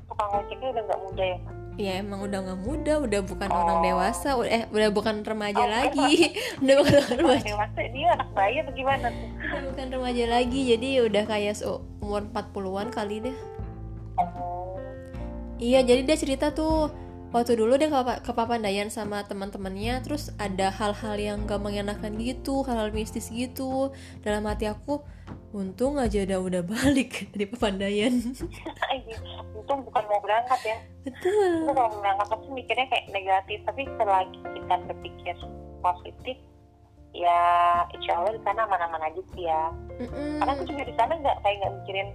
[0.05, 1.39] tukang ojeknya udah nggak muda ya?
[1.73, 3.57] Ya emang udah nggak muda, udah bukan Oh.
[3.57, 6.13] orang dewasa, udah, eh udah bukan remaja Oh, lagi,
[6.61, 10.59] udah bukan orang remaja, dewasa dia anak bayi atau gimana tuh udah bukan remaja lagi,
[10.67, 11.65] jadi udah kayak se-
[11.97, 13.37] umur 40-an kali deh.
[14.15, 14.77] oh
[15.57, 16.91] Iya, jadi dia cerita tuh
[17.32, 22.91] waktu dulu dia ke, Papandayan sama teman-temannya, terus ada hal-hal yang gak mengenakan gitu, hal-hal
[22.91, 23.95] mistis gitu.
[24.23, 25.03] Dalam hati aku,
[25.55, 28.13] untung aja udah udah balik dari Papandayan.
[28.91, 30.77] Iya, untung bukan mau berangkat ya
[31.07, 31.69] Betul.
[31.69, 35.36] kalau berangkat pasti mikirnya kayak negatif tapi selagi kita berpikir
[35.79, 36.38] positif
[37.15, 37.39] ya
[37.95, 40.39] insya Allah di sana aman-aman aja sih ya Mm-mm.
[40.43, 42.09] karena aku juga di sana nggak kayak nggak mikirin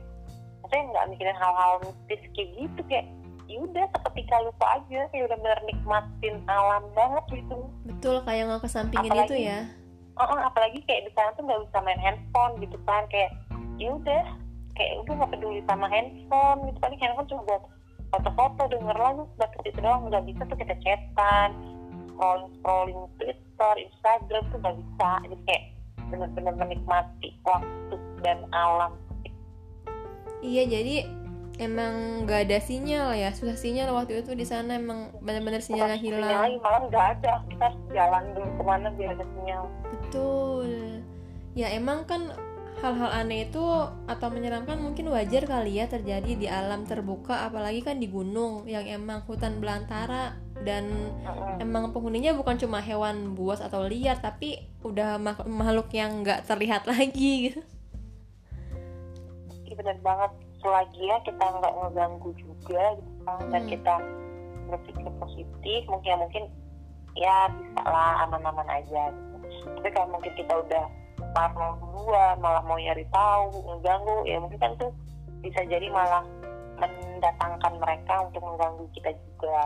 [0.61, 3.07] maksudnya nggak mikirin hal-hal mistis kayak gitu kayak
[3.47, 7.59] yaudah seketika lupa aja kayak udah bener nikmatin alam banget gitu.
[7.87, 9.61] Betul, kayak nggak kesampingin Apalagi- itu ya.
[10.17, 13.31] Oh, oh, apalagi kayak di sana tuh nggak bisa main handphone gitu kan kayak
[13.77, 14.25] ya udah
[14.73, 16.79] kayak udah nggak peduli sama handphone gitu.
[16.81, 17.63] Paling handphone cuma buat
[18.11, 21.51] foto-foto denger lagu batas itu doang nggak bisa tuh kita chatan
[22.17, 25.09] scrolling scrolling Twitter Instagram tuh nggak bisa.
[25.29, 25.65] Jadi kayak
[26.07, 28.97] bener-bener menikmati waktu dan alam.
[30.41, 31.09] Iya, jadi
[31.57, 36.21] emang nggak ada sinyal ya, susah sinyal waktu itu di sana emang benar-benar sinyalnya Sinyal
[36.21, 36.43] hilang.
[36.45, 40.71] lagi malah nggak ada kita jalan dulu ke mana biar ada sinyal Betul.
[41.57, 42.37] Ya emang kan
[42.77, 43.65] hal-hal aneh itu
[44.05, 48.85] atau menyeramkan mungkin wajar kali ya terjadi di alam terbuka apalagi kan di gunung yang
[48.85, 50.93] emang hutan belantara dan
[51.57, 56.85] emang penghuninya bukan cuma hewan buas atau liar tapi udah mak- makhluk yang nggak terlihat
[56.93, 57.61] lagi gitu.
[59.65, 60.31] Iya benar banget
[60.67, 63.71] selagi ya kita nggak ngeganggu juga gitu kan dan Hmm.
[63.71, 63.95] kita
[64.67, 66.45] berpikir positif mungkin ya mungkin
[67.15, 69.37] ya bisa lah aman-aman aja gitu.
[69.79, 70.85] tapi kalau mungkin kita udah
[71.31, 74.91] parno duluan malah mau nyari tahu ngeganggu ya mungkin kan tuh
[75.39, 76.27] bisa jadi malah
[76.83, 79.63] mendatangkan mereka untuk mengganggu kita juga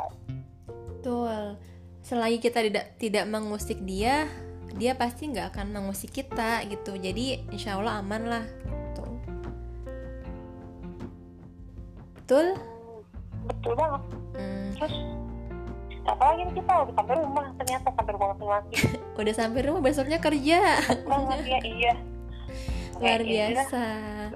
[1.01, 1.57] Betul.
[2.05, 4.29] Selagi kita tidak tidak mengusik dia,
[4.77, 6.93] dia pasti nggak akan mengusik kita gitu.
[7.01, 8.45] Jadi insya Allah aman lah.
[12.31, 12.55] Betul?
[13.51, 14.03] Betul banget
[14.39, 14.95] Hmm, terus
[16.07, 18.79] apalagi nih kita udah sampai rumah ternyata sampai rumah masing-masing
[19.19, 20.79] udah sampai rumah besoknya kerja.
[21.11, 21.95] banget ya iya
[23.03, 23.83] Luar ya biasa.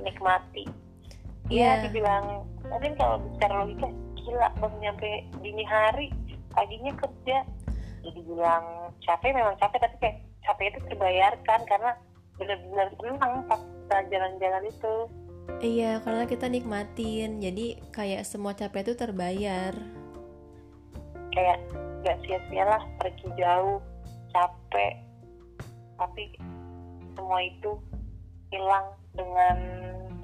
[0.03, 0.67] menikmati
[1.47, 1.79] Iya.
[1.79, 3.87] Iya, dibilang mungkin kalau secara logika
[4.19, 6.11] gila baru nyampe dini hari
[6.51, 7.47] paginya kerja.
[8.03, 11.95] Jadi bilang capek memang capek tapi kayak capek itu terbayarkan karena
[12.43, 14.95] benar-benar senang pas kita jalan-jalan itu.
[15.59, 17.41] Iya, karena kita nikmatin.
[17.41, 19.73] Jadi kayak semua capek itu terbayar.
[21.31, 21.59] Kayak
[22.03, 23.81] gak sia-sialah pergi jauh,
[24.31, 24.95] capek,
[25.97, 26.37] tapi
[27.15, 27.73] semua itu
[28.51, 29.57] hilang dengan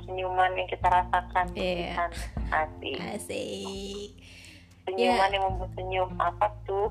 [0.03, 1.95] senyuman yang kita rasakan Iya.
[1.95, 2.11] kan
[2.51, 4.11] asik Asik.
[4.83, 6.91] senyuman yang membuat senyum apa tuh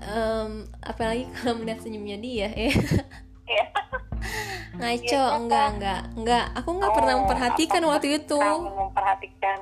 [0.00, 2.74] Em, apalagi kalau melihat senyumnya dia, eh.
[3.50, 3.66] Iya.
[4.72, 6.44] Ngaco, Iya, enggak, enggak, enggak.
[6.54, 8.38] Aku nggak pernah Oh, memperhatikan apa- waktu itu.
[8.72, 9.58] memperhatikan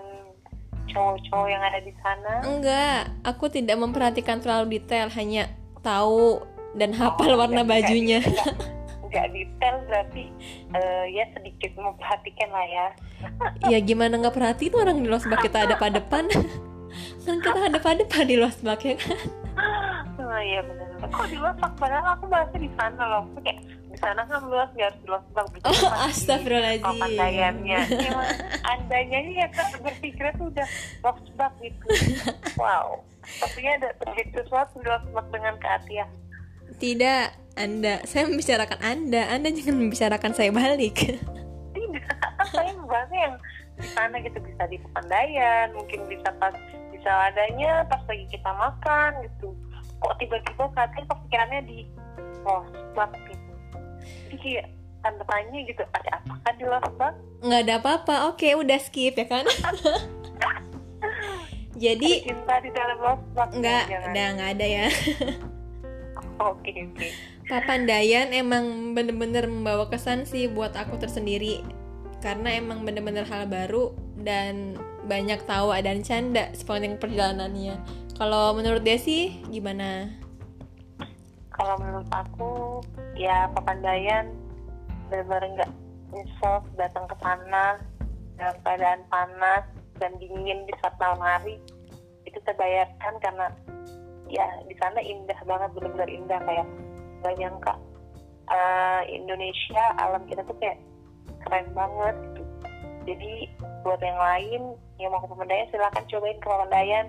[0.87, 6.41] cowok-cowok yang ada di sana Enggak, aku tidak memperhatikan terlalu detail, hanya tahu
[6.75, 8.21] dan hafal Oh, warna nggak- bajunya.
[8.21, 8.57] nggak-
[9.09, 10.25] nggak detail berarti
[10.71, 12.87] eh, ya sedikit memperhatikan lah ya
[13.67, 16.29] ya gimana nggak perhatiin orang di losbak kita ada pada depan.
[17.25, 19.17] kan kita ada pada depan di losbak ya kan.
[20.19, 23.65] oh iya benar kok di Losak padahal aku bahasnya di sana loh kayak
[23.99, 26.87] di sana kan luas nggak harus di Losak Oh, astagfirullahaladzim.
[26.87, 28.31] Papandayannya Emang
[28.63, 30.69] andanya ini ya kan berpikirnya tuh udah
[31.03, 31.87] Losak gitu
[32.63, 33.03] wow
[33.43, 36.07] Pastinya ada terjadi sesuatu Losak dengan Kak Atia
[36.79, 38.07] Tidak, Anda.
[38.07, 39.35] Saya membicarakan Anda.
[39.35, 40.95] Anda jangan membicarakan saya balik.
[41.75, 42.07] tidak
[42.55, 43.35] saya membahasnya yang
[43.79, 46.55] di sana gitu bisa di Pepandayan mungkin bisa pas
[46.95, 49.55] bisa adanya pas lagi kita makan gitu
[49.99, 51.79] kok tiba-tiba katanya kepikirannya di
[52.47, 53.38] losbak gitu
[54.99, 58.15] tanda tanya gitu ada apakah di losbak nggak ada apa-apa.
[58.35, 59.47] Oke, udah skip ya kan.
[61.79, 64.87] Jadi ada cinta di dalam losbak nggak, udah nggak ada ya.
[66.39, 67.09] oke oke
[67.51, 71.65] Papandayan emang bener-bener membawa kesan sih buat aku tersendiri
[72.19, 74.75] karena emang bener-bener hal baru dan
[75.07, 77.79] banyak tawa dan canda sepanjang perjalanannya.
[78.19, 80.11] Kalau menurut Desi gimana?
[81.59, 82.81] Kalau menurut aku
[83.19, 84.31] ya Papandayan
[85.11, 85.71] benar-benar nggak
[86.15, 87.83] nyesel datang ke sana
[88.39, 89.67] dalam keadaan panas
[89.99, 91.59] dan dingin di saat malam hari.
[92.23, 93.51] Itu terbayarkan karena
[94.31, 96.41] ya di sana indah banget benar-benar indah.
[96.47, 96.67] Kayak
[97.19, 97.75] gak nyangka
[98.47, 100.79] eh, Indonesia alam kita tuh kayak
[101.43, 102.43] keren banget gitu.
[103.09, 103.33] Jadi
[103.83, 104.63] buat yang lain
[105.03, 107.07] yang mau ke Papandayan silahkan cobain ke Papandayan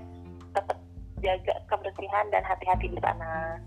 [0.57, 0.77] tetap
[1.19, 3.59] jaga kebersihan dan hati-hati di sana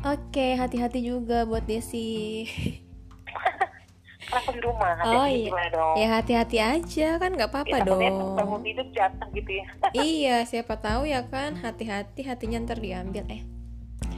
[0.00, 2.46] Oke, hati-hati juga buat Desi.
[4.28, 5.48] Karena rumah, hati Oh, iya.
[5.48, 5.94] gimana dong?
[5.96, 9.64] ya hati-hati aja kan nggak apa-apa Ya, dong bangun tidur jatuh gitu ya.
[10.04, 13.40] iya siapa tahu ya kan hati-hati hatinya ntar diambil eh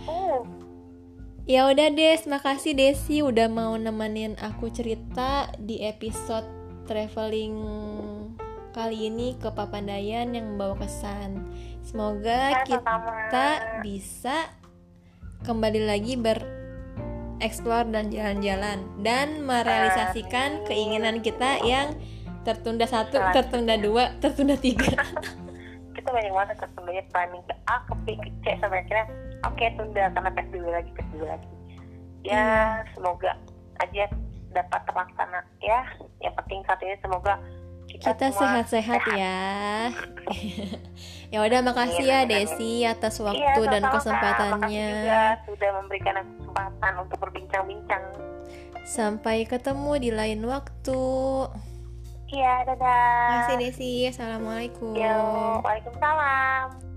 [0.04, 0.42] Oh,
[1.46, 6.46] Ya udah Des, makasih Desi udah mau nemenin aku cerita di episode
[6.84, 7.54] traveling
[8.70, 11.42] kali ini ke Papandayan yang membawa kesan.
[11.80, 13.78] Semoga ya, kita sama-sama.
[13.80, 14.36] bisa
[15.40, 21.96] kembali lagi bereksplor dan jalan-jalan dan merealisasikan keinginan kita yang
[22.44, 23.76] tertunda satu, tertunda.
[23.80, 24.92] dua, tertunda tiga.
[25.96, 29.06] kita banyak banget tertundanya planning ke A ke B ke C sampai akhirnya
[29.44, 31.48] oke tunda karena PSBB lagi PSBB lagi.
[32.20, 32.44] Ya
[32.96, 33.32] semoga
[33.80, 34.04] aja
[34.52, 35.80] dapat terlaksana ya.
[36.20, 37.34] Yang penting saat ini semoga
[37.88, 39.40] kita, Kita sehat-sehat ya.
[41.30, 43.94] ya udah makasih ya Desi atas waktu Iya, dan sama-sama.
[43.96, 44.88] kesempatannya.
[44.90, 48.02] Makasih juga sudah memberikan aku kesempatan untuk berbincang-bincang
[48.82, 51.02] Sampai ketemu di lain waktu.
[52.28, 53.92] iya dadah Makasih Desi.
[54.04, 54.94] Assalamualaikum.
[54.94, 55.18] Yo,
[55.62, 56.89] waalaikumsalam